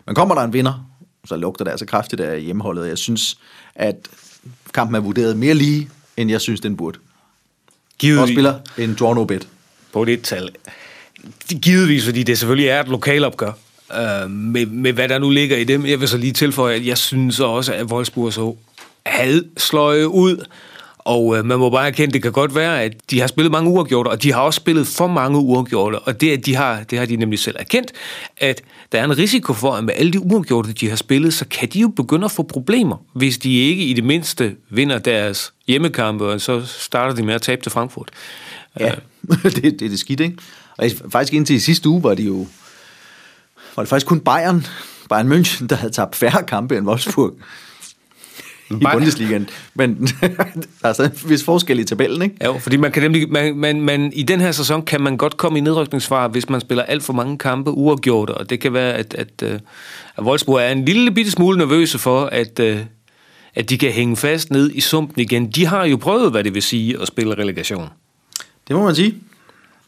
Men 0.10 0.16
kommer 0.16 0.36
der 0.36 0.42
en 0.42 0.54
vinder, 0.54 0.90
så 1.26 1.36
lugter 1.36 1.66
det 1.66 1.72
altså 1.72 1.86
kraftigt 1.86 2.22
af 2.22 2.42
hjemmeholdet. 2.42 2.88
Jeg 2.88 2.98
synes, 2.98 3.38
at 3.76 3.96
kampen 4.74 4.96
er 4.96 5.00
vurderet 5.00 5.38
mere 5.38 5.54
lige, 5.54 5.90
end 6.18 6.32
jeg 6.32 6.42
synes, 6.42 6.62
den 6.62 6.78
burde. 6.78 7.00
Og 8.22 8.28
spiller 8.28 8.60
en 8.78 8.96
draw 9.00 9.14
no 9.14 9.26
bet. 9.26 9.48
på 9.94 10.06
det 10.06 10.22
tal. 10.22 10.50
Givetvis, 11.62 12.06
fordi 12.06 12.24
det 12.24 12.38
selvfølgelig 12.38 12.68
er 12.68 12.82
et 12.82 12.88
lokalopgør. 12.88 13.52
Øh, 13.94 14.30
med, 14.30 14.66
med 14.66 14.94
hvad 14.94 15.10
der 15.10 15.20
nu 15.20 15.30
ligger 15.30 15.58
i 15.58 15.64
dem. 15.64 15.86
Jeg 15.86 16.00
vil 16.00 16.08
så 16.08 16.18
lige 16.18 16.34
tilføje, 16.34 16.76
at 16.76 16.86
jeg 16.86 16.98
synes 16.98 17.40
også, 17.40 17.74
at 17.74 17.86
Wolfsburg 17.86 18.34
så 18.34 18.56
halvsløje 19.06 20.08
ud. 20.08 20.46
Og 21.00 21.38
øh, 21.38 21.46
man 21.46 21.60
må 21.60 21.70
bare 21.70 21.88
erkende, 21.88 22.14
det 22.14 22.22
kan 22.22 22.32
godt 22.32 22.56
være, 22.56 22.84
at 22.84 22.94
de 23.12 23.20
har 23.20 23.28
spillet 23.28 23.52
mange 23.52 23.70
uafgjorte, 23.70 24.08
og 24.08 24.24
de 24.24 24.34
har 24.34 24.42
også 24.42 24.58
spillet 24.58 24.88
for 24.88 25.08
mange 25.08 25.40
uafgjorte. 25.40 26.00
Og 26.00 26.22
det, 26.22 26.32
at 26.32 26.46
de 26.46 26.56
har, 26.56 26.84
det 26.84 27.00
har 27.00 27.06
de 27.06 27.16
nemlig 27.16 27.40
selv 27.40 27.56
erkendt, 27.60 27.92
at 28.38 28.62
der 28.92 29.00
er 29.00 29.04
en 29.04 29.18
risiko 29.18 29.54
for, 29.54 29.72
at 29.72 29.84
med 29.84 29.94
alle 29.98 30.14
de 30.14 30.20
uafgjorte, 30.20 30.74
de 30.74 30.90
har 30.90 30.96
spillet, 30.96 31.34
så 31.34 31.46
kan 31.46 31.70
de 31.70 31.80
jo 31.80 31.88
begynde 31.88 32.26
at 32.26 32.32
få 32.32 32.44
problemer, 32.44 32.98
hvis 33.14 33.38
de 33.38 33.58
ikke 33.58 33.86
i 33.86 33.94
det 33.94 34.04
mindste 34.04 34.56
vinder 34.70 34.98
deres 34.98 35.54
hjemmekampe, 35.68 36.26
og 36.26 36.42
så 36.42 36.62
starter 36.66 37.16
de 37.16 37.24
med 37.24 37.34
at 37.34 37.42
tabe 37.42 37.62
til 37.62 37.72
Frankfurt. 37.72 38.10
Ja, 38.80 38.92
det, 39.44 39.64
det 39.64 39.82
er 39.82 39.90
det 39.90 40.00
skidt, 40.00 40.20
ikke? 40.20 40.38
Og 40.78 40.86
faktisk 41.12 41.34
indtil 41.34 41.56
i 41.56 41.60
sidste 41.60 41.90
uge 41.90 42.04
var 42.04 42.14
de 42.14 42.24
jo... 42.24 42.48
Var 43.76 43.84
det 43.84 43.90
faktisk 43.90 44.08
kun 44.08 44.20
Bayern, 44.20 44.66
Bayern 45.10 45.32
München, 45.32 45.68
der 45.68 45.76
havde 45.76 45.94
tabt 45.94 46.16
færre 46.16 46.44
kampe 46.44 46.78
end 46.78 46.88
Wolfsburg 46.88 47.34
i 48.70 48.74
Bayern- 48.74 48.92
Bundesligaen. 48.94 49.50
Men 49.74 50.08
der 50.82 50.88
er 50.90 50.94
så 50.94 51.04
en 51.04 51.30
vis 51.30 51.44
forskel 51.44 51.80
i 51.80 51.84
tabellen, 51.84 52.22
ikke? 52.22 52.36
Jo, 52.46 52.58
fordi 52.60 52.78
man 52.78 52.92
kan 52.92 53.04
nemlig, 53.04 53.30
man, 53.32 53.56
man, 53.56 53.82
man, 53.82 54.14
i 54.16 54.24
den 54.24 54.40
her 54.42 54.52
sæson 54.52 54.82
kan 54.82 55.02
man 55.02 55.18
godt 55.18 55.38
komme 55.38 55.58
i 55.58 55.62
nedrykningsfare, 55.62 56.28
hvis 56.28 56.50
man 56.50 56.62
spiller 56.62 56.84
alt 56.84 57.04
for 57.04 57.14
mange 57.14 57.38
kampe 57.38 57.72
uafgjorte, 57.72 58.32
og 58.32 58.50
det 58.50 58.60
kan 58.60 58.74
være, 58.74 58.94
at, 58.94 59.14
at, 59.14 59.44
øh, 59.44 59.60
at 60.18 60.24
Wolfsburg 60.24 60.62
er 60.62 60.70
en 60.72 60.86
lille 60.86 61.12
bitte 61.12 61.32
smule 61.32 61.58
nervøse 61.58 61.98
for, 62.00 62.26
at, 62.26 62.60
øh, 62.60 62.80
at 63.56 63.70
de 63.70 63.78
kan 63.78 63.92
hænge 63.92 64.16
fast 64.18 64.52
ned 64.52 64.72
i 64.74 64.82
sumpen 64.82 65.22
igen. 65.22 65.48
De 65.52 65.66
har 65.66 65.86
jo 65.86 65.98
prøvet, 65.98 66.32
hvad 66.32 66.44
det 66.44 66.54
vil 66.54 66.62
sige 66.62 67.02
at 67.02 67.08
spille 67.08 67.34
relegation. 67.38 67.90
Det 68.68 68.76
må 68.76 68.86
man 68.86 68.96
sige. 68.96 69.16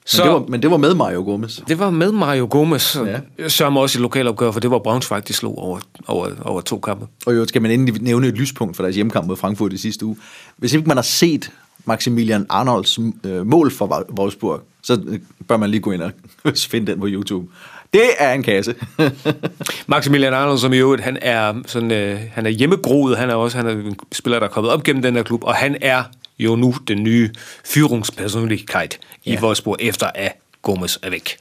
Så 0.06 0.24
Men 0.24 0.28
det, 0.28 0.34
var, 0.34 0.48
men 0.48 0.62
det 0.62 0.72
var 0.72 0.78
med 0.78 0.94
Mario 0.94 1.24
Gomez. 1.24 1.60
det 1.68 1.80
var 1.80 1.90
med 1.90 2.12
Mario 2.12 2.48
Gomez, 2.52 2.96
Ja. 3.40 3.48
som 3.50 3.78
også 3.78 4.00
i 4.00 4.02
lokalopgør, 4.02 4.52
for 4.52 4.60
det 4.60 4.72
var 4.72 4.80
Braunschweig, 4.80 5.28
de 5.28 5.34
slog 5.34 5.58
over, 5.58 5.80
over, 6.08 6.28
over 6.46 6.62
to 6.62 6.80
kampe. 6.80 7.08
Og 7.26 7.36
jo 7.36 7.46
skal 7.46 7.62
man 7.62 7.72
endelig 7.72 8.02
nævne 8.02 8.28
et 8.28 8.34
lyspunkt 8.38 8.76
for 8.76 8.84
deres 8.84 8.96
hjemmekamp 8.96 9.28
mod 9.28 9.36
Frankfurt 9.36 9.74
i 9.74 9.78
sidste 9.78 10.06
uge. 10.06 10.18
Hvis 10.58 10.74
ikke 10.74 10.88
man 10.88 10.98
har 10.98 11.02
set 11.02 11.52
Maximilian 11.86 12.46
Arnolds 12.50 13.00
øh, 13.26 13.46
mål 13.48 13.72
for 13.72 14.06
Wolfsburg, 14.20 14.62
så 14.84 15.02
øh, 15.08 15.20
bør 15.48 15.58
man 15.58 15.70
lige 15.70 15.82
gå 15.82 15.92
ind 15.92 16.02
og 16.02 16.12
finde 16.72 16.92
den 16.92 17.00
på 17.00 17.08
YouTube. 17.10 17.48
Det 17.94 18.04
er 18.20 18.34
en 18.34 18.44
kasse. 18.44 18.76
Maximilian 19.88 20.34
Arnold, 20.34 20.58
som 20.58 20.74
i 20.74 20.78
øvrigt, 20.78 21.04
han 21.04 21.18
er, 21.22 21.54
sådan, 21.66 21.92
øh, 21.92 22.20
han 22.34 22.46
er 22.46 22.50
hjemmegroet, 22.50 23.18
han 23.18 23.30
er 23.30 23.36
også 23.36 23.58
han 23.58 23.68
er 23.68 23.72
en 23.72 23.96
spiller, 24.12 24.40
der 24.40 24.48
er 24.48 24.52
kommet 24.52 24.72
op 24.74 24.84
gennem 24.84 25.02
den 25.02 25.16
her 25.16 25.24
klub, 25.24 25.44
og 25.44 25.56
han 25.56 25.78
er 25.82 26.04
jo 26.44 26.56
nu 26.56 26.74
den 26.88 27.04
nye 27.04 27.30
Führungspersönlichkeit 27.68 28.98
i 29.24 29.32
Ja. 29.34 29.40
Wolfsburg, 29.42 29.78
efter 29.80 30.08
at 30.16 30.32
Gomez 30.62 30.98
er 31.04 31.10
væk. 31.10 31.38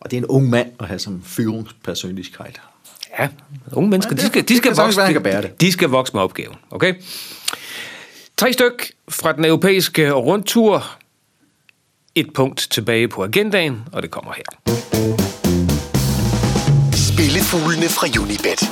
og 0.00 0.10
det 0.10 0.16
er 0.16 0.20
en 0.20 0.26
ung 0.26 0.50
mand 0.50 0.68
at 0.80 0.86
have 0.86 0.98
som 0.98 1.22
føringspersonlighed. 1.26 2.32
Ja, 3.18 3.28
unge 3.72 3.90
mennesker, 3.90 4.12
Ja, 4.16 4.22
de 4.22 4.26
skal, 4.26 4.48
de 4.48 4.56
skal, 4.56 4.76
vokse, 4.76 4.96
være, 5.00 5.20
bære 5.20 5.42
det. 5.42 5.60
de 5.60 5.72
skal 5.72 5.88
vokse 5.88 6.12
med 6.14 6.22
opgaven, 6.22 6.56
okay? 6.70 6.94
Tre 8.36 8.52
styk 8.52 8.92
fra 9.08 9.32
den 9.32 9.44
europæiske 9.44 10.10
rundtur. 10.10 10.86
Et 12.14 12.26
punkt 12.34 12.66
tilbage 12.70 13.08
på 13.08 13.24
agendaen, 13.24 13.82
og 13.92 14.02
det 14.02 14.10
kommer 14.10 14.32
her. 14.32 14.42
Spillefuglene 16.92 17.88
fra 17.88 18.06
Unibet. 18.22 18.70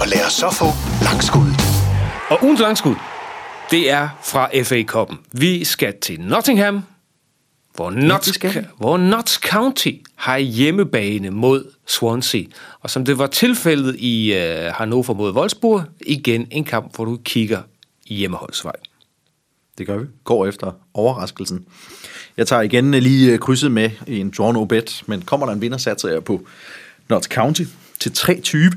Og 0.00 0.06
lad 0.08 0.26
os 0.26 0.32
så 0.32 0.50
få 0.50 0.66
langskuddet. 1.04 1.56
Og 2.30 2.38
ugens 2.42 2.60
langskud, 2.60 2.94
det 3.74 3.90
er 3.90 4.08
fra 4.24 4.48
FA 4.62 4.82
Cup'en. 4.82 5.16
Vi 5.32 5.64
skal 5.64 5.94
til 6.00 6.20
Nottingham, 6.20 6.82
hvor 7.74 7.90
Notts, 7.90 8.44
vi. 8.44 8.48
hvor 8.78 8.96
Notts 8.96 9.32
County 9.32 9.92
har 10.14 10.38
hjemmebane 10.38 11.30
mod 11.30 11.72
Swansea. 11.86 12.42
Og 12.80 12.90
som 12.90 13.04
det 13.04 13.18
var 13.18 13.26
tilfældet 13.26 13.96
i 13.98 14.32
uh, 14.32 14.74
Hannover 14.74 15.14
mod 15.14 15.32
Wolfsburg, 15.32 15.84
igen 16.06 16.48
en 16.50 16.64
kamp, 16.64 16.96
hvor 16.96 17.04
du 17.04 17.18
kigger 17.24 17.62
i 18.06 18.14
hjemmeholdsvej. 18.14 18.76
Det 19.78 19.86
gør 19.86 19.98
vi. 19.98 20.06
Går 20.24 20.46
efter 20.46 20.72
overraskelsen. 20.94 21.64
Jeg 22.36 22.46
tager 22.46 22.62
igen 22.62 22.90
lige 22.90 23.32
øh, 23.32 23.38
krydset 23.38 23.72
med 23.72 23.90
i 24.06 24.20
en 24.20 24.34
draw 24.38 24.52
no 24.52 24.64
bet, 24.64 25.02
men 25.06 25.22
kommer 25.22 25.46
der 25.46 25.52
en 25.52 25.60
vinder, 25.60 25.78
satser 25.78 26.08
jeg 26.08 26.24
på 26.24 26.46
Notts 27.08 27.28
County 27.28 27.62
til 28.00 28.10
3-20. 28.10 28.76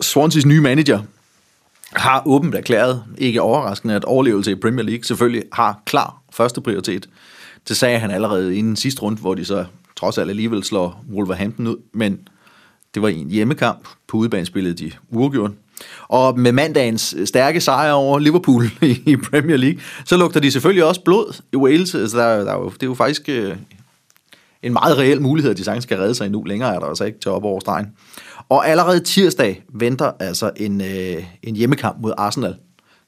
Swanseas 0.00 0.46
nye 0.46 0.60
manager 0.60 1.02
har 1.92 2.22
åbent 2.26 2.54
erklæret, 2.54 3.04
ikke 3.18 3.42
overraskende, 3.42 3.94
at 3.94 4.04
overlevelse 4.04 4.50
i 4.52 4.54
Premier 4.54 4.84
League 4.84 5.04
selvfølgelig 5.04 5.42
har 5.52 5.82
klar 5.86 6.22
første 6.32 6.60
prioritet. 6.60 7.08
Det 7.68 7.76
sagde 7.76 7.98
han 7.98 8.10
allerede 8.10 8.56
inden 8.56 8.76
sidste 8.76 9.02
runde, 9.02 9.20
hvor 9.20 9.34
de 9.34 9.44
så 9.44 9.64
trods 9.96 10.18
alt 10.18 10.30
alligevel 10.30 10.64
slår 10.64 11.04
Wolverhampton 11.12 11.66
ud, 11.66 11.76
men 11.94 12.18
det 12.94 13.02
var 13.02 13.08
en 13.08 13.30
hjemmekamp 13.30 13.88
på 14.08 14.16
udebanespillet 14.16 14.78
de 14.78 14.92
uafgjort. 15.10 15.50
Og 16.08 16.38
med 16.38 16.52
mandagens 16.52 17.14
stærke 17.24 17.60
sejr 17.60 17.92
over 17.92 18.18
Liverpool 18.18 18.64
i 19.06 19.16
Premier 19.30 19.56
League, 19.56 19.80
så 20.04 20.16
lugter 20.16 20.40
de 20.40 20.50
selvfølgelig 20.50 20.84
også 20.84 21.00
blod 21.04 21.40
i 21.52 21.56
Wales. 21.56 21.94
Altså, 21.94 22.18
der, 22.18 22.24
er- 22.24 22.44
der 22.44 22.52
er 22.52 22.58
jo, 22.58 22.68
det 22.70 22.82
er 22.82 22.86
jo 22.86 22.94
faktisk 22.94 23.28
øh, 23.28 23.56
en 24.62 24.72
meget 24.72 24.98
reel 24.98 25.22
mulighed, 25.22 25.50
at 25.50 25.56
de 25.58 25.64
sagtens 25.64 25.84
skal 25.84 25.98
redde 25.98 26.14
sig 26.14 26.24
endnu. 26.26 26.42
Længere 26.42 26.74
er 26.74 26.78
der 26.78 26.86
altså 26.86 27.04
ikke 27.04 27.20
til 27.20 27.30
op 27.30 27.44
over 27.44 27.60
stregen. 27.60 27.86
Og 28.48 28.68
allerede 28.68 29.00
tirsdag 29.00 29.64
venter 29.74 30.12
altså 30.20 30.50
en, 30.56 30.80
øh, 30.80 31.24
en 31.42 31.56
hjemmekamp 31.56 32.00
mod 32.00 32.12
Arsenal 32.18 32.56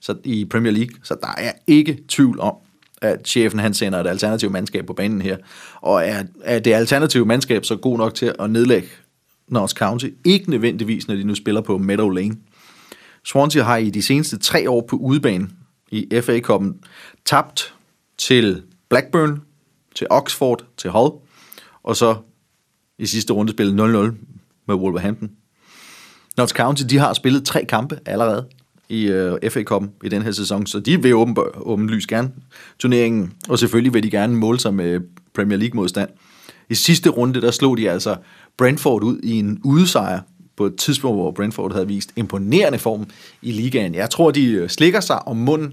så, 0.00 0.14
i 0.24 0.44
Premier 0.44 0.72
League. 0.72 0.96
Så 1.03 1.16
der 1.22 1.35
er 1.38 1.53
ikke 1.66 1.98
tvivl 2.09 2.40
om, 2.40 2.55
at 3.03 3.29
chefen 3.29 3.59
han 3.59 3.74
sender 3.74 4.00
et 4.00 4.07
alternativt 4.07 4.53
mandskab 4.53 4.87
på 4.87 4.92
banen 4.92 5.22
her. 5.22 5.37
Og 5.81 6.07
er, 6.07 6.24
er 6.42 6.59
det 6.59 6.72
alternative 6.72 7.26
mandskab 7.26 7.64
så 7.64 7.76
god 7.76 7.98
nok 7.98 8.14
til 8.14 8.35
at 8.38 8.50
nedlægge 8.50 8.88
North 9.48 9.74
County? 9.74 10.09
Ikke 10.24 10.50
nødvendigvis, 10.50 11.09
når 11.09 11.14
de 11.14 11.24
nu 11.24 11.35
spiller 11.35 11.61
på 11.61 11.79
Meadow 11.79 12.09
Lane. 12.09 12.37
Swansea 13.24 13.62
har 13.62 13.76
i 13.76 13.90
de 13.90 14.03
seneste 14.03 14.38
tre 14.38 14.70
år 14.70 14.87
på 14.88 14.96
udebane 14.96 15.48
i 15.90 16.20
FA 16.22 16.38
Cup'en 16.38 16.72
tabt 17.24 17.74
til 18.18 18.62
Blackburn, 18.88 19.42
til 19.94 20.07
Oxford, 20.11 20.64
til 20.76 20.90
Hull, 20.90 21.12
og 21.83 21.96
så 21.96 22.16
i 22.98 23.07
sidste 23.07 23.33
runde 23.33 23.53
spillet 23.53 24.11
0-0 24.11 24.14
med 24.70 24.78
Wolverhampton. 24.78 25.30
Notts 26.37 26.52
County, 26.52 26.83
de 26.90 26.98
har 26.98 27.12
spillet 27.12 27.44
tre 27.44 27.64
kampe 27.64 27.98
allerede 28.06 28.46
i 28.88 29.04
øh, 29.04 29.50
FA 29.50 29.62
Cup'en 29.70 29.87
i 30.04 30.09
den 30.09 30.22
her 30.22 30.33
sæson, 30.33 30.66
så 30.66 30.80
de 30.80 31.02
vil 31.02 31.14
åben, 31.14 31.37
åbenlyst 31.56 32.09
gerne 32.09 32.33
turneringen, 32.78 33.33
og 33.48 33.59
selvfølgelig 33.59 33.94
vil 33.94 34.02
de 34.02 34.11
gerne 34.11 34.37
måle 34.37 34.61
sig 34.61 34.74
med 34.74 35.00
Premier 35.35 35.59
League 35.59 35.76
modstand. 35.76 36.11
I 36.68 36.74
sidste 36.74 37.11
runde, 37.11 37.40
der 37.40 37.50
slog 37.50 37.76
de 37.76 37.90
altså 37.90 38.16
Brentford 38.56 39.02
ud 39.02 39.20
i 39.22 39.38
en 39.38 39.61
udesejr 39.64 40.20
på 40.56 40.66
et 40.66 40.76
tidspunkt, 40.76 41.16
hvor 41.16 41.30
Brentford 41.30 41.72
havde 41.72 41.87
vist 41.87 42.12
imponerende 42.16 42.78
form 42.78 43.06
i 43.42 43.52
ligaen. 43.52 43.94
Jeg 43.94 44.11
tror, 44.11 44.30
de 44.30 44.52
øh, 44.52 44.68
slikker 44.68 45.00
sig 45.00 45.28
om 45.28 45.37
munden 45.37 45.72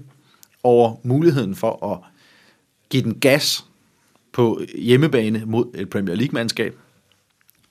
over 0.62 0.94
muligheden 1.02 1.54
for 1.54 1.92
at 1.92 1.98
give 2.90 3.02
den 3.02 3.14
gas 3.14 3.64
på 4.32 4.60
hjemmebane 4.78 5.42
mod 5.46 5.64
et 5.74 5.90
Premier 5.90 6.14
League-mandskab, 6.16 6.74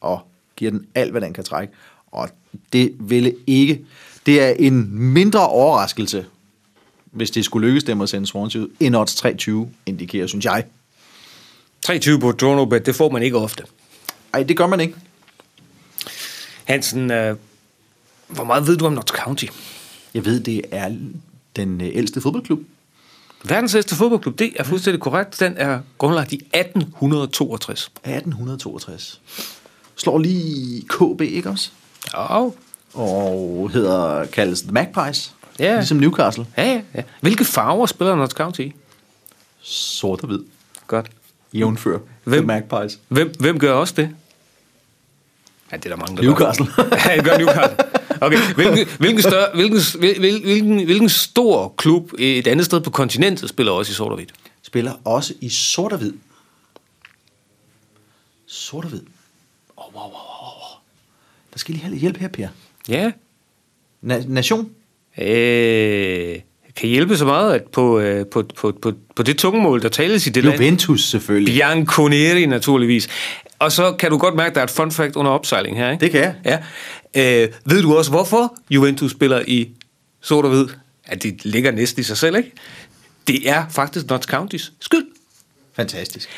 og 0.01 0.19
giver 0.57 0.71
den 0.71 0.87
alt, 0.95 1.11
hvad 1.11 1.21
den 1.21 1.33
kan 1.33 1.43
trække. 1.43 1.73
Og 2.11 2.29
det 2.73 2.95
ville 2.99 3.35
ikke... 3.47 3.85
Det 4.25 4.41
er 4.41 4.49
en 4.49 4.91
mindre 4.91 5.47
overraskelse, 5.47 6.25
hvis 7.05 7.31
det 7.31 7.45
skulle 7.45 7.67
lykkes 7.67 7.83
dem 7.83 8.01
at 8.01 8.09
sende 8.09 8.27
Swansea 8.27 8.61
ud, 8.61 8.67
end 8.79 8.95
odds 8.95 9.15
320 9.15 9.69
indikerer, 9.85 10.27
synes 10.27 10.45
jeg. 10.45 10.65
23 11.85 12.19
på 12.19 12.31
Dronobet, 12.31 12.85
det 12.85 12.95
får 12.95 13.09
man 13.09 13.23
ikke 13.23 13.37
ofte. 13.37 13.63
Ej, 14.33 14.43
det 14.43 14.57
gør 14.57 14.67
man 14.67 14.79
ikke. 14.79 14.95
Hansen, 16.65 17.11
øh, 17.11 17.35
hvor 18.27 18.43
meget 18.43 18.67
ved 18.67 18.77
du 18.77 18.85
om 18.85 18.93
Notts 18.93 19.11
County? 19.11 19.45
Jeg 20.13 20.25
ved, 20.25 20.39
det 20.39 20.61
er 20.71 20.95
den 21.55 21.81
øh, 21.81 21.89
ældste 21.93 22.21
fodboldklub. 22.21 22.59
Verdens 23.43 23.75
ældste 23.75 23.95
fodboldklub, 23.95 24.39
det 24.39 24.53
er 24.55 24.63
fuldstændig 24.63 25.01
korrekt. 25.01 25.39
Den 25.39 25.53
er 25.57 25.79
grundlagt 25.97 26.31
i 26.31 26.35
1862. 26.35 27.81
1862. 27.81 29.21
Slår 29.97 30.19
lige 30.19 30.81
KB, 30.89 31.21
ikke 31.21 31.49
også? 31.49 31.69
Ja, 32.13 32.49
Og 32.93 33.69
hedder, 33.73 34.25
kaldes 34.25 34.61
The 34.61 34.71
Magpies. 34.71 35.33
Ja. 35.59 35.75
Ligesom 35.75 35.97
Newcastle. 35.97 36.45
ja, 36.57 36.63
ja, 36.73 36.81
ja. 36.95 37.03
Hvilke 37.21 37.45
farver 37.45 37.85
spiller 37.85 38.15
Notts 38.15 38.33
County 38.35 38.59
i? 38.61 38.73
Sort 39.61 40.21
og 40.21 40.27
hvid. 40.27 40.39
Godt. 40.87 41.09
Jævnfør. 41.53 41.99
Hvem? 42.23 42.37
The 42.39 42.47
Magpies. 42.47 42.99
Hvem, 43.07 43.31
hvem 43.39 43.59
gør 43.59 43.73
også 43.73 43.93
det? 43.97 44.09
Ja, 45.71 45.77
det 45.77 45.85
er 45.85 45.89
der 45.89 45.95
mange, 45.95 46.17
der 46.17 46.23
Newcastle. 46.23 46.65
gør. 46.75 46.83
ja, 47.09 47.15
det 47.15 47.23
gør 47.25 47.37
Newcastle. 47.37 47.77
Okay, 48.21 48.37
hvilken, 48.55 48.87
hvilken, 48.99 49.21
større, 49.21 49.47
hvilken, 49.55 49.77
hvil- 49.79 50.19
hvilken, 50.41 50.85
hvilken 50.85 51.09
stor 51.09 51.73
klub 51.77 52.11
et 52.19 52.47
andet 52.47 52.65
sted 52.65 52.81
på 52.81 52.89
kontinentet 52.89 53.49
spiller 53.49 53.71
også 53.71 53.91
i 53.91 53.93
sort 53.95 54.09
og 54.11 54.15
hvidt? 54.15 54.33
Spiller 54.61 54.93
også 55.05 55.33
i 55.41 55.49
sort 55.49 55.91
og 55.91 55.97
hvid. 55.97 56.13
Sort 58.47 58.83
og 58.85 58.89
hvid. 58.89 59.01
Wow, 59.97 60.03
wow, 60.05 60.11
wow. 60.11 60.77
Der 61.53 61.59
skal 61.59 61.71
lige 61.73 61.81
have 61.81 61.91
lidt 61.91 62.01
hjælp 62.01 62.17
her, 62.17 62.27
Per. 62.27 62.47
Ja, 62.89 63.11
Na- 64.05 64.27
nation? 64.27 64.69
øh, 65.17 66.39
kan 66.75 66.89
hjælpe 66.89 67.17
så 67.17 67.25
meget, 67.25 67.53
at 67.53 67.63
på, 67.63 67.99
øh, 67.99 68.25
på, 68.25 68.43
på, 68.55 68.71
på, 68.81 68.93
på 69.15 69.23
det 69.23 69.37
tungemål, 69.37 69.81
der 69.81 69.89
tales 69.89 70.27
i 70.27 70.29
det 70.29 70.43
land, 70.43 70.55
Juventus 70.55 71.09
selvfølgelig. 71.09 71.53
Bianconeri 71.53 72.45
naturligvis. 72.45 73.07
Og 73.59 73.71
så 73.71 73.91
kan 73.91 74.11
du 74.11 74.17
godt 74.17 74.35
mærke, 74.35 74.47
at 74.49 74.55
der 74.55 74.61
er 74.61 74.65
et 74.65 74.71
fun 74.71 74.91
fact 74.91 75.15
under 75.15 75.31
opsejling 75.31 75.77
her, 75.77 75.91
ikke? 75.91 76.01
Det 76.05 76.11
kan 76.11 76.21
jeg. 76.21 76.35
Ja. 77.15 77.43
Øh, 77.43 77.49
ved 77.65 77.81
du 77.81 77.97
også, 77.97 78.11
hvorfor 78.11 78.57
Juventus 78.69 79.11
spiller 79.11 79.41
i 79.47 79.69
sort 80.21 80.45
og 80.45 80.51
hvid? 80.51 80.67
Ja, 81.09 81.15
det 81.15 81.45
ligger 81.45 81.71
næsten 81.71 81.99
i 81.99 82.03
sig 82.03 82.17
selv, 82.17 82.35
ikke? 82.35 82.51
Det 83.27 83.49
er 83.49 83.65
faktisk 83.69 84.09
Notts 84.09 84.27
Countys 84.27 84.73
skyld. 84.79 85.05
Fantastisk. 85.73 86.29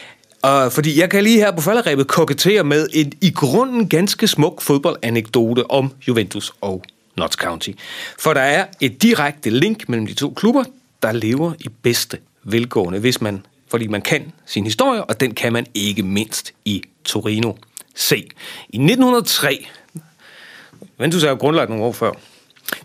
Og 0.41 0.71
fordi 0.71 0.99
jeg 0.99 1.09
kan 1.09 1.23
lige 1.23 1.37
her 1.37 1.51
på 1.51 1.61
falderæbet 1.61 2.07
kokettere 2.07 2.63
med 2.63 2.87
en 2.93 3.13
i 3.21 3.31
grunden 3.31 3.89
ganske 3.89 4.27
smuk 4.27 4.61
fodboldanekdote 4.61 5.71
om 5.71 5.91
Juventus 6.07 6.53
og 6.61 6.83
Notts 7.17 7.35
County. 7.35 7.69
For 8.19 8.33
der 8.33 8.41
er 8.41 8.65
et 8.81 9.01
direkte 9.01 9.49
link 9.49 9.89
mellem 9.89 10.07
de 10.07 10.13
to 10.13 10.29
klubber, 10.29 10.63
der 11.03 11.11
lever 11.11 11.53
i 11.59 11.69
bedste 11.81 12.17
velgående, 12.43 12.99
hvis 12.99 13.21
man, 13.21 13.45
fordi 13.71 13.87
man 13.87 14.01
kan 14.01 14.31
sin 14.45 14.63
historie, 14.63 15.03
og 15.03 15.19
den 15.19 15.33
kan 15.33 15.53
man 15.53 15.65
ikke 15.73 16.03
mindst 16.03 16.53
i 16.65 16.83
Torino. 17.05 17.53
Se, 17.95 18.15
i 18.69 18.77
1903, 18.77 19.67
Juventus 20.99 21.23
er 21.23 21.29
jo 21.29 21.35
grundlagt 21.35 21.69
nogle 21.69 21.85
år 21.85 21.91
før, 21.91 22.11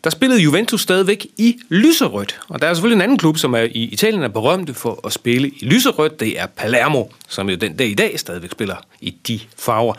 der 0.05 0.11
spillede 0.11 0.41
Juventus 0.41 0.83
stadigvæk 0.83 1.27
i 1.39 1.57
lyserødt. 1.69 2.41
Og 2.49 2.63
der 2.63 2.67
er 2.69 2.75
selvfølgelig 2.75 2.97
en 2.97 3.03
anden 3.03 3.19
klub, 3.19 3.39
som 3.39 3.55
er 3.55 3.61
i 3.61 3.83
Italien 3.93 4.23
er 4.23 4.29
berømte 4.29 4.75
for 4.75 5.01
at 5.07 5.13
spille 5.13 5.49
i 5.49 5.65
lyserødt. 5.65 6.21
Det 6.21 6.41
er 6.41 6.47
Palermo, 6.47 7.05
som 7.29 7.51
jo 7.51 7.57
den 7.57 7.77
dag 7.77 7.89
i 7.89 7.95
dag 7.95 8.21
stadigvæk 8.21 8.51
spiller 8.53 8.77
i 9.01 9.11
de 9.29 9.41
farver. 9.59 9.95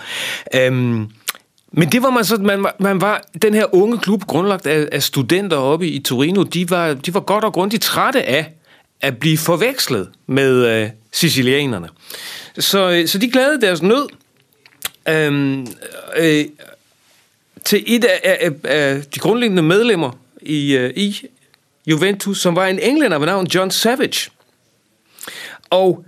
Øhm, 0.55 1.07
men 1.71 1.91
det 1.91 2.03
var 2.03 2.09
man 2.09 2.25
så, 2.25 2.35
man, 2.37 2.63
var- 2.63 2.75
man 2.79 3.01
var, 3.01 3.21
den 3.41 3.53
her 3.53 3.75
unge 3.75 3.97
klub, 3.99 4.23
grundlagt 4.23 4.67
af, 4.67 4.87
af 4.91 5.03
studenter 5.03 5.57
oppe 5.57 5.87
i 5.89 5.99
Torino, 5.99 6.43
de 6.43 6.69
var, 6.69 6.93
de 6.93 7.13
var 7.13 7.19
godt 7.19 7.43
og 7.43 7.53
grundigt 7.53 7.83
trætte 7.83 8.23
af 8.23 8.51
at 9.01 9.17
blive 9.17 9.37
forvekslet 9.37 10.09
med 10.27 10.65
øh, 10.83 10.89
sicilianerne. 11.11 11.89
Så, 12.59 12.89
øh, 12.91 13.07
så 13.07 13.17
de 13.17 13.31
glædede 13.31 13.61
deres 13.61 13.81
nød. 13.81 14.07
Øhm, 15.09 15.67
øh, 16.17 16.45
til 17.65 17.83
et 17.87 18.05
af, 18.05 18.37
af, 18.41 18.51
af 18.63 19.03
de 19.03 19.19
grundlæggende 19.19 19.63
medlemmer 19.63 20.11
i, 20.41 20.77
uh, 20.77 20.89
i 20.95 21.21
Juventus, 21.87 22.41
som 22.41 22.55
var 22.55 22.67
en 22.67 22.79
englænder 22.79 23.17
ved 23.17 23.25
navn 23.25 23.47
John 23.47 23.71
Savage. 23.71 24.31
Og 25.69 26.05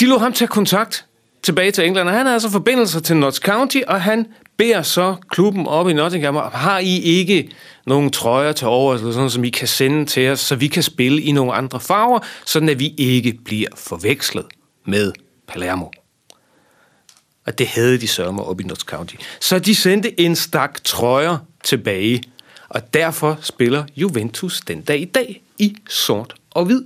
de 0.00 0.06
lå 0.06 0.18
ham 0.18 0.32
tage 0.32 0.48
kontakt 0.48 1.06
tilbage 1.42 1.70
til 1.70 1.86
England, 1.86 2.08
og 2.08 2.14
han 2.14 2.26
har 2.26 2.32
altså 2.32 2.50
forbindelser 2.50 3.00
til 3.00 3.16
Notts 3.16 3.38
County, 3.38 3.80
og 3.88 4.02
han 4.02 4.26
beder 4.56 4.82
så 4.82 5.16
klubben 5.28 5.66
op 5.66 5.88
i 5.88 5.92
Nottingham, 5.92 6.34
har 6.52 6.78
I 6.78 6.98
ikke 6.98 7.50
nogle 7.86 8.10
trøjer 8.10 8.52
til 8.52 8.66
over, 8.66 8.94
eller 8.94 9.12
sådan, 9.12 9.30
som 9.30 9.44
I 9.44 9.50
kan 9.50 9.68
sende 9.68 10.06
til 10.06 10.30
os, 10.30 10.40
så 10.40 10.56
vi 10.56 10.66
kan 10.66 10.82
spille 10.82 11.22
i 11.22 11.32
nogle 11.32 11.52
andre 11.52 11.80
farver, 11.80 12.18
sådan 12.46 12.68
at 12.68 12.78
vi 12.78 12.94
ikke 12.98 13.38
bliver 13.44 13.68
forvekslet 13.76 14.44
med 14.86 15.12
Palermo. 15.48 15.86
Og 17.46 17.58
det 17.58 17.66
havde 17.66 17.98
de 17.98 18.08
sørme 18.08 18.42
op 18.42 18.60
i 18.60 18.64
Notts 18.64 18.82
County. 18.82 19.14
Så 19.40 19.58
de 19.58 19.74
sendte 19.74 20.20
en 20.20 20.36
stak 20.36 20.84
trøjer 20.84 21.38
tilbage. 21.64 22.22
Og 22.68 22.94
derfor 22.94 23.38
spiller 23.42 23.84
Juventus 23.96 24.60
den 24.60 24.80
dag 24.80 25.00
i 25.00 25.04
dag 25.04 25.42
i 25.58 25.76
sort 25.88 26.34
og 26.50 26.64
hvid. 26.64 26.82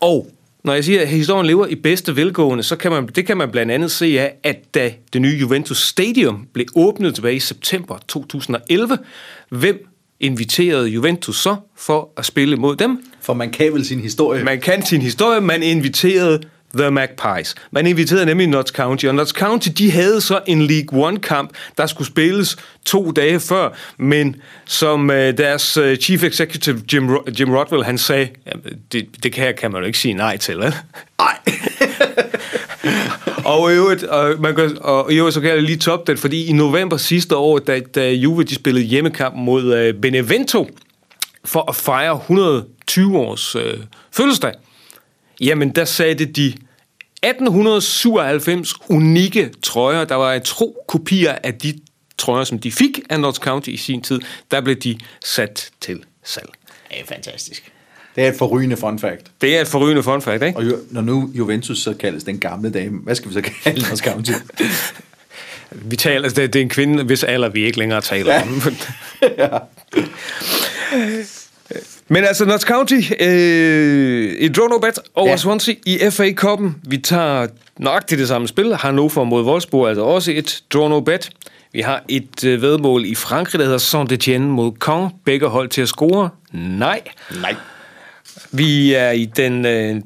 Og 0.00 0.30
når 0.64 0.74
jeg 0.74 0.84
siger, 0.84 1.00
at 1.00 1.08
historien 1.08 1.46
lever 1.46 1.66
i 1.66 1.74
bedste 1.74 2.16
velgående, 2.16 2.64
så 2.64 2.76
kan 2.76 2.90
man, 2.90 3.06
det 3.06 3.26
kan 3.26 3.36
man 3.36 3.50
blandt 3.50 3.72
andet 3.72 3.90
se 3.90 4.20
af, 4.20 4.34
at 4.42 4.74
da 4.74 4.92
det 5.12 5.20
nye 5.20 5.36
Juventus 5.36 5.78
Stadium 5.78 6.46
blev 6.52 6.66
åbnet 6.74 7.14
tilbage 7.14 7.36
i 7.36 7.40
september 7.40 7.98
2011, 8.08 8.98
hvem 9.48 9.88
inviterede 10.20 10.88
Juventus 10.88 11.36
så 11.36 11.56
for 11.76 12.10
at 12.16 12.26
spille 12.26 12.56
mod 12.56 12.76
dem? 12.76 13.04
For 13.20 13.34
man 13.34 13.50
kan 13.50 13.72
vel 13.72 13.86
sin 13.86 14.00
historie. 14.00 14.44
Man 14.44 14.60
kan 14.60 14.86
sin 14.86 15.02
historie, 15.02 15.40
man 15.40 15.62
inviterede 15.62 16.40
The 16.76 16.90
Magpies. 16.90 17.54
Man 17.70 17.86
inviterede 17.86 18.26
nemlig 18.26 18.46
Notts 18.46 18.70
County, 18.70 19.04
og 19.06 19.14
Notts 19.14 19.32
County, 19.32 19.68
de 19.78 19.90
havde 19.90 20.20
så 20.20 20.40
en 20.46 20.62
League 20.62 21.04
One-kamp, 21.06 21.50
der 21.78 21.86
skulle 21.86 22.08
spilles 22.08 22.56
to 22.86 23.10
dage 23.10 23.40
før, 23.40 23.68
men 23.98 24.36
som 24.66 25.10
øh, 25.10 25.38
deres 25.38 25.76
øh, 25.76 25.96
chief 25.96 26.22
executive 26.24 26.82
Jim, 26.92 27.08
Ro- 27.16 27.24
Jim 27.40 27.50
Rodwell, 27.54 27.84
han 27.84 27.98
sagde, 27.98 28.28
"Jamen, 28.46 28.64
det, 28.92 29.06
det 29.22 29.32
kan, 29.32 29.54
kan 29.58 29.72
man 29.72 29.80
jo 29.80 29.86
ikke 29.86 29.98
sige 29.98 30.14
nej 30.14 30.36
til, 30.36 30.58
vel? 30.58 30.74
Nej. 31.18 31.38
og 33.44 33.72
i 33.72 33.74
øvrigt, 33.74 34.02
og, 34.04 34.40
man 34.40 34.54
kan, 34.54 34.78
og 34.80 35.12
i 35.12 35.16
øvrigt 35.16 35.34
så 35.34 35.40
kan 35.40 35.50
jeg 35.50 35.62
lige 35.62 35.78
toppe 35.78 36.12
det, 36.12 36.20
fordi 36.20 36.46
i 36.46 36.52
november 36.52 36.96
sidste 36.96 37.36
år, 37.36 37.58
da, 37.58 37.80
da 37.80 38.10
Juve 38.12 38.44
de 38.44 38.54
spillede 38.54 38.84
hjemmekamp 38.84 39.34
mod 39.36 39.74
øh, 39.74 39.94
Benevento, 39.94 40.68
for 41.44 41.64
at 41.68 41.76
fejre 41.76 42.16
120 42.16 43.18
års 43.18 43.56
øh, 43.56 43.74
fødselsdag, 44.12 44.52
jamen 45.40 45.70
der 45.70 45.84
satte 45.84 46.24
de 46.24 46.54
1897 47.22 48.74
unikke 48.88 49.50
trøjer, 49.62 50.04
der 50.04 50.14
var 50.14 50.34
en 50.34 50.42
tro 50.42 50.84
kopier 50.88 51.36
af 51.42 51.54
de 51.54 51.80
trøjer, 52.18 52.44
som 52.44 52.58
de 52.58 52.72
fik 52.72 53.00
af 53.10 53.20
Notts 53.20 53.38
County 53.38 53.68
i 53.68 53.76
sin 53.76 54.02
tid, 54.02 54.20
der 54.50 54.60
blev 54.60 54.76
de 54.76 54.98
sat 55.24 55.70
til 55.80 56.02
salg. 56.24 56.48
Det 56.90 57.00
er 57.00 57.04
fantastisk. 57.06 57.72
Det 58.16 58.24
er 58.24 58.28
et 58.28 58.36
forrygende 58.38 58.76
fun 58.76 58.98
fact. 58.98 59.30
Det 59.40 59.56
er 59.56 59.60
et 59.60 59.68
forrygende 59.68 60.02
fun 60.02 60.22
fact, 60.22 60.42
ikke? 60.42 60.58
Og 60.58 60.66
jo, 60.66 60.76
når 60.90 61.00
nu 61.00 61.30
Juventus 61.34 61.78
så 61.78 61.94
kaldes 61.94 62.24
den 62.24 62.38
gamle 62.38 62.70
dame, 62.70 62.98
hvad 62.98 63.14
skal 63.14 63.28
vi 63.28 63.34
så 63.34 63.40
kalde 63.40 63.88
Notts 63.88 64.02
County? 64.02 64.32
Vi 65.72 65.96
taler, 65.96 66.28
det, 66.28 66.52
det 66.52 66.56
er 66.56 66.62
en 66.62 66.68
kvinde, 66.68 67.04
hvis 67.04 67.24
alder 67.24 67.48
vi 67.48 67.64
ikke 67.64 67.78
længere 67.78 68.00
taler 68.00 68.34
ja. 68.34 68.42
om. 68.42 68.62
Men 72.08 72.24
altså, 72.24 72.44
Notts 72.44 72.64
County, 72.64 73.00
øh, 73.20 74.34
i 74.38 74.48
draw 74.48 74.66
no 74.66 74.78
bet 74.78 74.98
over 75.14 75.28
Ja. 75.30 75.36
Swansea 75.36 75.74
i 75.86 75.98
FA-koppen. 76.10 76.76
Vi 76.82 76.98
tager 76.98 77.46
nøjagtigt 77.78 78.18
det 78.18 78.28
samme 78.28 78.48
spil. 78.48 78.74
Hannover 78.74 79.24
mod 79.24 79.42
Wolfsburg, 79.44 79.88
altså 79.88 80.02
også 80.02 80.32
et 80.32 80.62
draw 80.72 80.88
no 80.88 81.00
bet. 81.00 81.30
Vi 81.72 81.80
har 81.80 82.02
et 82.08 82.44
øh, 82.44 82.62
vedmål 82.62 83.04
i 83.04 83.14
Frankrig, 83.14 83.58
der 83.58 83.64
hedder 83.64 83.78
Saint-Etienne 83.78 84.38
mod 84.48 84.72
Caen. 84.80 85.08
Begge 85.24 85.46
hold 85.46 85.68
til 85.68 85.82
at 85.82 85.88
score. 85.88 86.28
Nej. 86.52 87.00
Nej. 87.40 87.54
Vi 88.52 88.94
er 88.94 89.10
i 89.10 89.24
den 89.24 89.66
øh, 89.66 89.96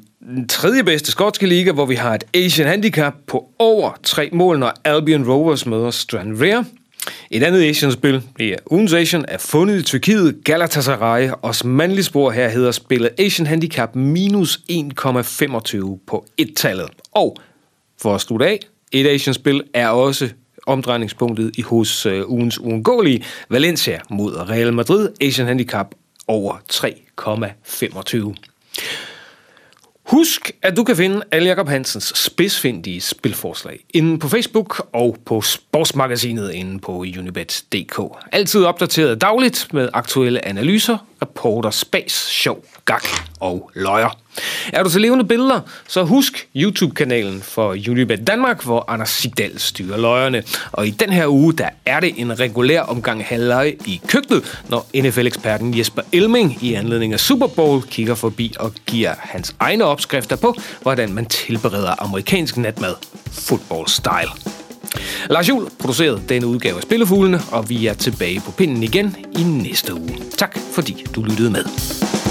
tredje 0.48 0.84
bedste 0.84 1.10
skotske 1.10 1.46
liga, 1.46 1.72
hvor 1.72 1.86
vi 1.86 1.94
har 1.94 2.14
et 2.14 2.24
Asian 2.34 2.68
Handicap 2.68 3.14
på 3.26 3.44
over 3.58 3.90
tre 4.02 4.30
mål, 4.32 4.58
når 4.58 4.72
Albion 4.84 5.28
Rovers 5.30 5.66
møder 5.66 5.90
Stranraer. 5.90 6.64
Et 7.30 7.42
andet 7.42 7.62
Asian-spil, 7.62 8.22
det 8.38 8.48
er 8.48 8.56
ugens 8.70 8.92
Asian, 8.92 9.24
er 9.28 9.38
fundet 9.38 9.78
i 9.78 9.82
Tyrkiet. 9.82 10.44
Galatasaray, 10.44 11.30
Osmanli 11.42 12.02
spor 12.02 12.30
her 12.30 12.48
hedder 12.48 12.70
spillet 12.70 13.10
Asian 13.18 13.46
Handicap 13.46 13.96
minus 13.96 14.60
1,25 14.70 15.98
på 16.06 16.26
et-tallet. 16.38 16.88
Og 17.12 17.36
for 18.02 18.14
at 18.14 18.20
slutte 18.20 18.46
af, 18.46 18.60
et 18.92 19.06
Asian-spil 19.06 19.62
er 19.74 19.88
også 19.88 20.28
omdrejningspunktet 20.66 21.50
i 21.58 21.62
hos 21.62 22.06
øh, 22.06 22.30
ugens 22.30 22.58
uundgåelige 22.58 23.24
Valencia 23.48 24.00
mod 24.10 24.48
Real 24.50 24.72
Madrid. 24.72 25.08
Asian 25.20 25.46
Handicap 25.46 25.86
over 26.28 26.56
3,25. 26.72 28.34
Husk, 30.06 30.50
at 30.62 30.76
du 30.76 30.84
kan 30.84 30.96
finde 30.96 31.22
alle 31.32 31.48
Jacob 31.48 31.68
Hansens 31.68 32.12
spidsfindige 32.18 33.00
spilforslag 33.00 33.84
inde 33.94 34.18
på 34.18 34.28
Facebook 34.28 34.88
og 34.92 35.16
på 35.26 35.40
sportsmagasinet 35.40 36.52
inde 36.52 36.78
på 36.78 36.92
unibet.dk. 36.92 38.00
Altid 38.32 38.64
opdateret 38.64 39.20
dagligt 39.20 39.68
med 39.72 39.88
aktuelle 39.92 40.44
analyser, 40.44 40.98
rapporter, 41.22 41.70
spas, 41.70 42.12
sjov, 42.12 42.64
gak 42.84 43.31
og 43.42 43.70
løjer. 43.74 44.18
Er 44.72 44.82
du 44.82 44.90
til 44.90 45.00
levende 45.00 45.24
billeder, 45.24 45.60
så 45.88 46.04
husk 46.04 46.48
YouTube-kanalen 46.56 47.42
for 47.42 47.76
Unibet 47.88 48.26
Danmark, 48.26 48.64
hvor 48.64 48.84
Anders 48.88 49.10
Sigdal 49.10 49.58
styrer 49.58 49.98
løjerne. 49.98 50.42
Og 50.72 50.86
i 50.86 50.90
den 50.90 51.10
her 51.10 51.26
uge, 51.26 51.52
der 51.52 51.68
er 51.86 52.00
det 52.00 52.12
en 52.16 52.40
regulær 52.40 52.80
omgang 52.80 53.24
halvleje 53.24 53.74
i 53.86 54.00
køkkenet, 54.06 54.60
når 54.68 54.86
NFL-eksperten 54.96 55.78
Jesper 55.78 56.02
Elming 56.12 56.58
i 56.64 56.74
anledning 56.74 57.12
af 57.12 57.20
Super 57.20 57.46
Bowl 57.46 57.82
kigger 57.82 58.14
forbi 58.14 58.54
og 58.60 58.72
giver 58.86 59.14
hans 59.18 59.56
egne 59.60 59.84
opskrifter 59.84 60.36
på, 60.36 60.56
hvordan 60.82 61.12
man 61.12 61.26
tilbereder 61.26 62.02
amerikansk 62.02 62.56
natmad 62.56 62.94
football 63.32 63.88
style. 63.88 64.52
Lars 65.30 65.48
Juhl 65.48 65.70
producerede 65.78 66.22
denne 66.28 66.46
udgave 66.46 66.76
af 66.76 66.82
Spillefuglene, 66.82 67.40
og 67.52 67.68
vi 67.68 67.86
er 67.86 67.94
tilbage 67.94 68.40
på 68.40 68.50
pinden 68.50 68.82
igen 68.82 69.16
i 69.38 69.42
næste 69.42 69.94
uge. 69.94 70.18
Tak 70.38 70.58
fordi 70.72 71.06
du 71.14 71.22
lyttede 71.22 71.50
med. 71.50 71.64